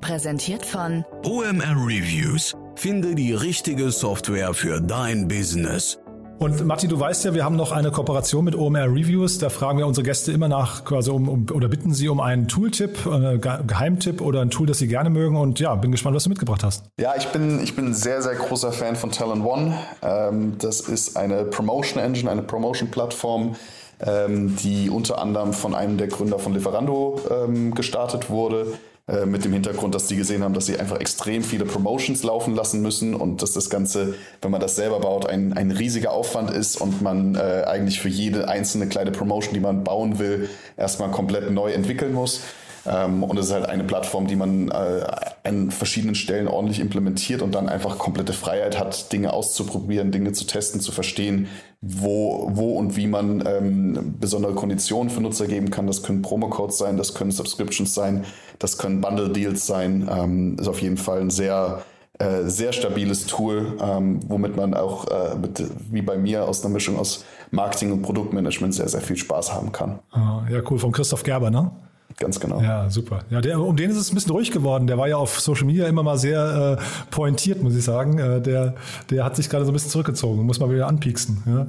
Präsentiert 0.00 0.66
von 0.66 1.04
OMR 1.24 1.76
Reviews. 1.86 2.54
Finde 2.74 3.14
die 3.14 3.32
richtige 3.32 3.90
Software 3.90 4.52
für 4.52 4.80
dein 4.80 5.28
Business. 5.28 5.98
Und 6.38 6.64
Matti, 6.64 6.86
du 6.86 7.00
weißt 7.00 7.24
ja, 7.24 7.34
wir 7.34 7.44
haben 7.44 7.56
noch 7.56 7.72
eine 7.72 7.90
Kooperation 7.90 8.44
mit 8.44 8.54
OMR 8.54 8.84
Reviews. 8.84 9.38
Da 9.38 9.48
fragen 9.48 9.78
wir 9.78 9.88
unsere 9.88 10.04
Gäste 10.04 10.30
immer 10.30 10.46
nach, 10.46 10.84
quasi 10.84 11.10
um, 11.10 11.28
um 11.28 11.46
oder 11.52 11.66
bitten 11.66 11.92
sie 11.92 12.08
um 12.08 12.20
einen 12.20 12.46
Tooltip, 12.46 13.08
einen 13.08 13.36
äh, 13.36 13.62
Geheimtipp 13.66 14.20
oder 14.20 14.42
ein 14.42 14.50
Tool, 14.50 14.68
das 14.68 14.78
sie 14.78 14.86
gerne 14.86 15.10
mögen. 15.10 15.36
Und 15.36 15.58
ja, 15.58 15.74
bin 15.74 15.90
gespannt, 15.90 16.14
was 16.14 16.24
du 16.24 16.28
mitgebracht 16.28 16.62
hast. 16.62 16.84
Ja, 17.00 17.14
ich 17.16 17.26
bin, 17.28 17.60
ich 17.60 17.74
bin 17.74 17.92
sehr, 17.92 18.22
sehr 18.22 18.36
großer 18.36 18.70
Fan 18.70 18.94
von 18.94 19.10
Talent 19.10 19.44
One. 19.44 19.74
Ähm, 20.00 20.56
das 20.58 20.80
ist 20.80 21.16
eine 21.16 21.44
Promotion 21.44 22.00
Engine, 22.00 22.30
eine 22.30 22.42
Promotion 22.42 22.88
Plattform, 22.88 23.56
ähm, 24.00 24.54
die 24.56 24.90
unter 24.90 25.20
anderem 25.20 25.52
von 25.52 25.74
einem 25.74 25.98
der 25.98 26.06
Gründer 26.06 26.38
von 26.38 26.54
Lieferando 26.54 27.20
ähm, 27.30 27.74
gestartet 27.74 28.30
wurde 28.30 28.78
äh, 29.08 29.24
mit 29.24 29.44
dem 29.44 29.54
Hintergrund, 29.54 29.94
dass 29.94 30.06
die 30.06 30.16
gesehen 30.16 30.42
haben, 30.42 30.52
dass 30.52 30.66
sie 30.66 30.78
einfach 30.78 31.00
extrem 31.00 31.42
viele 31.42 31.64
Promotions 31.64 32.22
laufen 32.22 32.54
lassen 32.54 32.82
müssen 32.82 33.14
und 33.14 33.40
dass 33.40 33.52
das 33.52 33.70
Ganze, 33.70 34.14
wenn 34.42 34.50
man 34.50 34.60
das 34.60 34.76
selber 34.76 35.00
baut, 35.00 35.26
ein, 35.26 35.54
ein 35.54 35.70
riesiger 35.70 36.12
Aufwand 36.12 36.50
ist 36.50 36.78
und 36.78 37.00
man 37.00 37.34
äh, 37.34 37.64
eigentlich 37.66 38.00
für 38.00 38.10
jede 38.10 38.48
einzelne 38.48 38.86
kleine 38.86 39.10
Promotion, 39.10 39.54
die 39.54 39.60
man 39.60 39.82
bauen 39.82 40.18
will, 40.18 40.50
erstmal 40.76 41.10
komplett 41.10 41.50
neu 41.50 41.72
entwickeln 41.72 42.12
muss. 42.12 42.42
Ähm, 42.88 43.22
und 43.22 43.38
es 43.38 43.46
ist 43.46 43.52
halt 43.52 43.68
eine 43.68 43.84
Plattform, 43.84 44.26
die 44.26 44.36
man 44.36 44.68
äh, 44.70 45.04
an 45.44 45.70
verschiedenen 45.70 46.14
Stellen 46.14 46.48
ordentlich 46.48 46.80
implementiert 46.80 47.42
und 47.42 47.54
dann 47.54 47.68
einfach 47.68 47.98
komplette 47.98 48.32
Freiheit 48.32 48.78
hat, 48.78 49.12
Dinge 49.12 49.32
auszuprobieren, 49.32 50.10
Dinge 50.10 50.32
zu 50.32 50.46
testen, 50.46 50.80
zu 50.80 50.92
verstehen, 50.92 51.48
wo, 51.80 52.50
wo 52.52 52.76
und 52.76 52.96
wie 52.96 53.06
man 53.06 53.44
ähm, 53.46 54.14
besondere 54.18 54.54
Konditionen 54.54 55.10
für 55.10 55.20
Nutzer 55.20 55.46
geben 55.46 55.70
kann. 55.70 55.86
Das 55.86 56.02
können 56.02 56.22
Promo-Codes 56.22 56.78
sein, 56.78 56.96
das 56.96 57.14
können 57.14 57.30
Subscriptions 57.30 57.94
sein, 57.94 58.24
das 58.58 58.78
können 58.78 59.00
Bundle-Deals 59.00 59.66
sein. 59.66 60.08
Ähm, 60.10 60.56
ist 60.58 60.68
auf 60.68 60.82
jeden 60.82 60.96
Fall 60.96 61.20
ein 61.20 61.30
sehr 61.30 61.82
äh, 62.18 62.48
sehr 62.48 62.72
stabiles 62.72 63.26
Tool, 63.26 63.76
ähm, 63.80 64.18
womit 64.26 64.56
man 64.56 64.74
auch 64.74 65.06
äh, 65.06 65.36
mit, 65.36 65.62
wie 65.92 66.02
bei 66.02 66.18
mir 66.18 66.48
aus 66.48 66.64
einer 66.64 66.74
Mischung 66.74 66.98
aus 66.98 67.24
Marketing 67.52 67.92
und 67.92 68.02
Produktmanagement 68.02 68.74
sehr, 68.74 68.88
sehr 68.88 69.00
viel 69.00 69.16
Spaß 69.16 69.54
haben 69.54 69.70
kann. 69.70 70.00
Ah, 70.10 70.42
ja, 70.50 70.60
cool. 70.68 70.80
Von 70.80 70.90
Christoph 70.90 71.22
Gerber, 71.22 71.52
ne? 71.52 71.70
Ganz 72.16 72.40
genau. 72.40 72.60
Ja, 72.60 72.90
super. 72.90 73.20
Ja, 73.30 73.40
der, 73.40 73.60
um 73.60 73.76
den 73.76 73.90
ist 73.90 73.96
es 73.96 74.10
ein 74.10 74.14
bisschen 74.14 74.32
ruhig 74.32 74.50
geworden. 74.50 74.86
Der 74.86 74.98
war 74.98 75.08
ja 75.08 75.16
auf 75.16 75.40
Social 75.40 75.66
Media 75.66 75.86
immer 75.86 76.02
mal 76.02 76.18
sehr 76.18 76.78
äh, 76.78 77.10
pointiert, 77.10 77.62
muss 77.62 77.76
ich 77.76 77.84
sagen. 77.84 78.18
Äh, 78.18 78.40
der, 78.40 78.74
der 79.10 79.24
hat 79.24 79.36
sich 79.36 79.48
gerade 79.48 79.64
so 79.64 79.70
ein 79.70 79.74
bisschen 79.74 79.90
zurückgezogen. 79.90 80.44
Muss 80.44 80.58
mal 80.58 80.70
wieder 80.70 80.88
anpieksen. 80.88 81.42
Ja, 81.46 81.66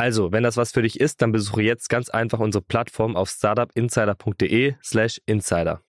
Also, 0.00 0.30
wenn 0.30 0.44
das 0.44 0.56
was 0.56 0.70
für 0.70 0.82
dich 0.82 1.00
ist, 1.00 1.22
dann 1.22 1.32
besuche 1.32 1.62
jetzt 1.62 1.88
ganz 1.88 2.08
einfach 2.08 2.38
unsere 2.38 2.62
Plattform 2.62 3.16
auf 3.16 3.30
startupinsider.de/slash 3.30 5.20
insider. 5.26 5.80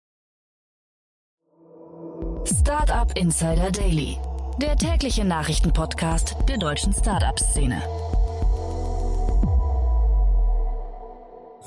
Startup 2.44 3.16
Insider 3.16 3.70
Daily, 3.72 4.18
der 4.60 4.76
tägliche 4.76 5.24
Nachrichtenpodcast 5.24 6.38
der 6.48 6.58
deutschen 6.58 6.92
Startup-Szene. 6.92 7.84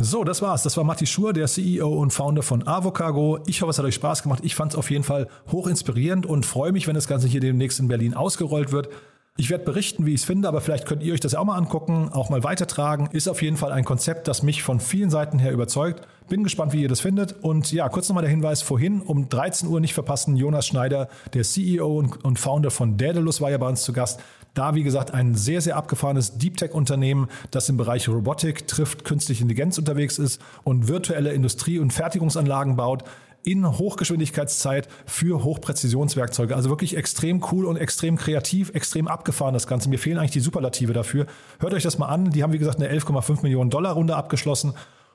So, 0.01 0.25
das 0.25 0.43
war's. 0.43 0.65
Das 0.65 0.77
war 0.77 0.83
Matti 0.83 1.07
Schur, 1.07 1.33
der 1.33 1.47
CEO 1.47 1.89
und 1.89 2.13
Founder 2.13 2.43
von 2.43 2.67
Avocargo. 2.67 3.39
Ich 3.47 3.63
hoffe, 3.63 3.71
es 3.71 3.79
hat 3.79 3.85
euch 3.85 3.95
Spaß 3.95 4.25
gemacht. 4.25 4.41
Ich 4.43 4.57
fand 4.57 4.73
es 4.73 4.79
auf 4.79 4.91
jeden 4.91 5.05
Fall 5.05 5.29
hoch 5.53 5.69
inspirierend 5.69 6.27
und 6.27 6.45
freue 6.45 6.73
mich, 6.73 6.89
wenn 6.89 6.97
das 6.97 7.07
Ganze 7.07 7.29
hier 7.29 7.41
demnächst 7.41 7.79
in 7.79 7.87
Berlin 7.87 8.15
ausgerollt 8.15 8.73
wird. 8.73 8.89
Ich 9.39 9.49
werde 9.49 9.65
berichten, 9.65 10.05
wie 10.05 10.13
ich 10.13 10.21
es 10.21 10.25
finde, 10.27 10.47
aber 10.47 10.61
vielleicht 10.61 10.85
könnt 10.85 11.03
ihr 11.03 11.15
euch 11.15 11.21
das 11.21 11.35
auch 11.35 11.47
mal 11.47 11.57
angucken, 11.57 12.11
auch 12.13 12.29
mal 12.29 12.45
weitertragen. 12.45 13.09
Ist 13.13 13.29
auf 13.29 13.41
jeden 13.41 13.57
Fall 13.57 13.73
ein 13.73 13.83
Konzept, 13.83 14.29
das 14.29 14.43
mich 14.43 14.63
von 14.63 14.79
vielen 14.79 15.09
Seiten 15.09 15.39
her 15.39 15.53
überzeugt. 15.53 16.07
Bin 16.29 16.45
gespannt, 16.45 16.75
wie 16.75 16.83
ihr 16.83 16.89
das 16.89 17.01
findet. 17.01 17.43
Und 17.43 17.73
ja, 17.73 17.89
kurz 17.89 18.11
nochmal 18.11 18.23
der 18.23 18.31
Hinweis 18.31 18.61
vorhin, 18.61 19.01
um 19.01 19.31
13 19.31 19.71
Uhr 19.71 19.81
nicht 19.81 19.95
verpassen, 19.95 20.37
Jonas 20.37 20.67
Schneider, 20.67 21.09
der 21.33 21.45
CEO 21.45 22.05
und, 22.23 22.39
Founder 22.39 22.71
von 22.71 22.99
Daedalus, 22.99 23.41
war 23.41 23.51
ja 23.51 23.57
bei 23.57 23.69
uns 23.69 23.85
zu 23.85 23.95
Gast. 23.95 24.21
Da, 24.53 24.75
wie 24.75 24.83
gesagt, 24.83 25.15
ein 25.15 25.35
sehr, 25.35 25.63
sehr 25.63 25.77
abgefahrenes 25.77 26.37
Deep 26.37 26.59
Tech-Unternehmen, 26.59 27.29
das 27.51 27.71
im 27.71 27.79
Bereich 27.79 28.11
Robotik 28.11 28.69
trifft, 28.69 29.07
künstliche 29.07 29.45
Intelligenz 29.45 29.79
unterwegs 29.79 30.19
ist 30.19 30.43
und 30.63 30.89
virtuelle 30.89 31.33
Industrie- 31.33 31.79
und 31.79 31.91
Fertigungsanlagen 31.91 32.77
baut 32.77 33.05
in 33.45 33.79
Hochgeschwindigkeitszeit 33.79 34.89
für 35.07 35.45
Hochpräzisionswerkzeuge. 35.45 36.55
Also 36.55 36.71
wirklich 36.71 36.97
extrem 36.97 37.43
cool 37.51 37.67
und 37.67 37.77
extrem 37.77 38.17
kreativ, 38.17 38.71
extrem 38.75 39.09
abgefahren 39.09 39.55
das 39.55 39.67
Ganze. 39.67 39.89
Mir 39.89 39.99
fehlen 39.99 40.19
eigentlich 40.19 40.31
die 40.31 40.41
Superlative 40.41 40.93
dafür. 40.93 41.27
Hört 41.59 41.75
euch 41.75 41.83
das 41.83 41.99
mal 41.99 42.07
an. 42.07 42.31
Die 42.31 42.43
haben, 42.43 42.53
wie 42.53 42.59
gesagt, 42.59 42.81
eine 42.81 42.93
11,5 42.93 43.43
Millionen 43.43 43.71
Dollar 43.71 43.93
Runde 43.95 44.17
abgeschlossen. 44.17 44.75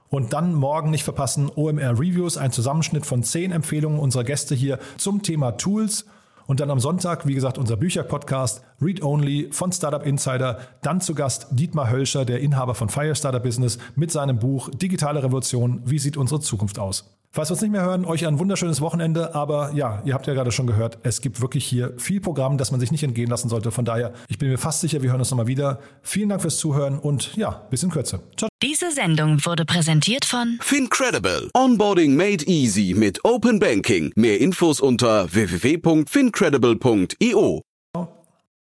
Und 0.10 0.34
dann 0.34 0.54
morgen 0.54 0.90
nicht 0.90 1.04
verpassen 1.04 1.52
OMR 1.54 2.00
Reviews, 2.00 2.38
ein 2.38 2.52
Zusammenschnitt 2.52 3.06
von 3.06 3.24
zehn 3.24 3.52
Empfehlungen 3.52 4.00
unserer 4.00 4.24
Gäste 4.24 4.56
hier 4.56 4.80
zum 4.98 5.22
Thema 5.22 5.52
Tools. 5.52 6.06
Und 6.46 6.62
dann 6.62 6.72
am 6.72 6.80
Sonntag, 6.80 7.28
wie 7.28 7.34
gesagt, 7.34 7.58
unser 7.58 7.76
Bücher-Podcast 7.76 8.64
Read 8.82 9.04
Only 9.04 9.50
von 9.52 9.74
Startup 9.74 10.06
Insider. 10.06 10.60
Dann 10.82 11.02
zu 11.02 11.14
Gast 11.14 11.48
Dietmar 11.52 11.90
Hölscher, 11.90 12.24
der 12.24 12.40
Inhaber 12.40 12.74
von 12.74 12.88
Fire 12.88 13.16
Startup 13.16 13.44
Business, 13.44 13.78
mit 13.96 14.14
seinem 14.14 14.40
Buch 14.40 14.70
Digitale 14.70 15.22
Revolution. 15.22 15.82
Wie 15.84 16.00
sieht 16.00 16.16
unsere 16.16 16.40
Zukunft 16.40 16.80
aus? 16.80 17.18
Falls 17.38 17.50
wir 17.52 17.54
uns 17.54 17.62
nicht 17.62 17.72
mehr 17.72 17.84
hören, 17.84 18.04
euch 18.04 18.26
ein 18.26 18.40
wunderschönes 18.40 18.82
Wochenende. 18.82 19.36
Aber 19.36 19.72
ja, 19.76 20.02
ihr 20.06 20.16
habt 20.16 20.26
ja 20.26 20.34
gerade 20.34 20.52
schon 20.52 20.66
gehört, 20.66 20.98
es 21.04 21.22
gibt 21.22 21.40
wirklich 21.40 21.68
hier 21.68 21.94
viel 21.98 22.20
Programm, 22.20 22.58
das 22.58 22.72
man 22.72 22.80
sich 22.80 22.92
nicht 22.92 23.04
entgehen 23.04 23.30
lassen 23.30 23.48
sollte. 23.48 23.70
Von 23.70 23.86
daher, 23.86 24.12
ich 24.28 24.40
bin 24.40 24.50
mir 24.50 24.58
fast 24.58 24.82
sicher, 24.82 25.04
wir 25.04 25.12
hören 25.12 25.20
uns 25.20 25.30
nochmal 25.30 25.46
wieder. 25.46 25.80
Vielen 26.02 26.30
Dank 26.30 26.42
fürs 26.42 26.58
Zuhören 26.58 26.98
und 26.98 27.36
ja, 27.36 27.68
bis 27.70 27.84
in 27.84 27.92
Kürze. 27.92 28.22
Ciao. 28.38 28.50
Diese 28.64 28.90
Sendung 28.90 29.46
wurde 29.46 29.66
präsentiert 29.66 30.26
von 30.26 30.58
Fincredible. 30.62 31.52
Onboarding 31.54 32.16
made 32.16 32.44
easy 32.48 32.96
mit 32.98 33.24
Open 33.24 33.60
Banking. 33.60 34.12
Mehr 34.16 34.42
Infos 34.42 34.80
unter 34.80 35.32
www.fincredible.io. 35.32 37.67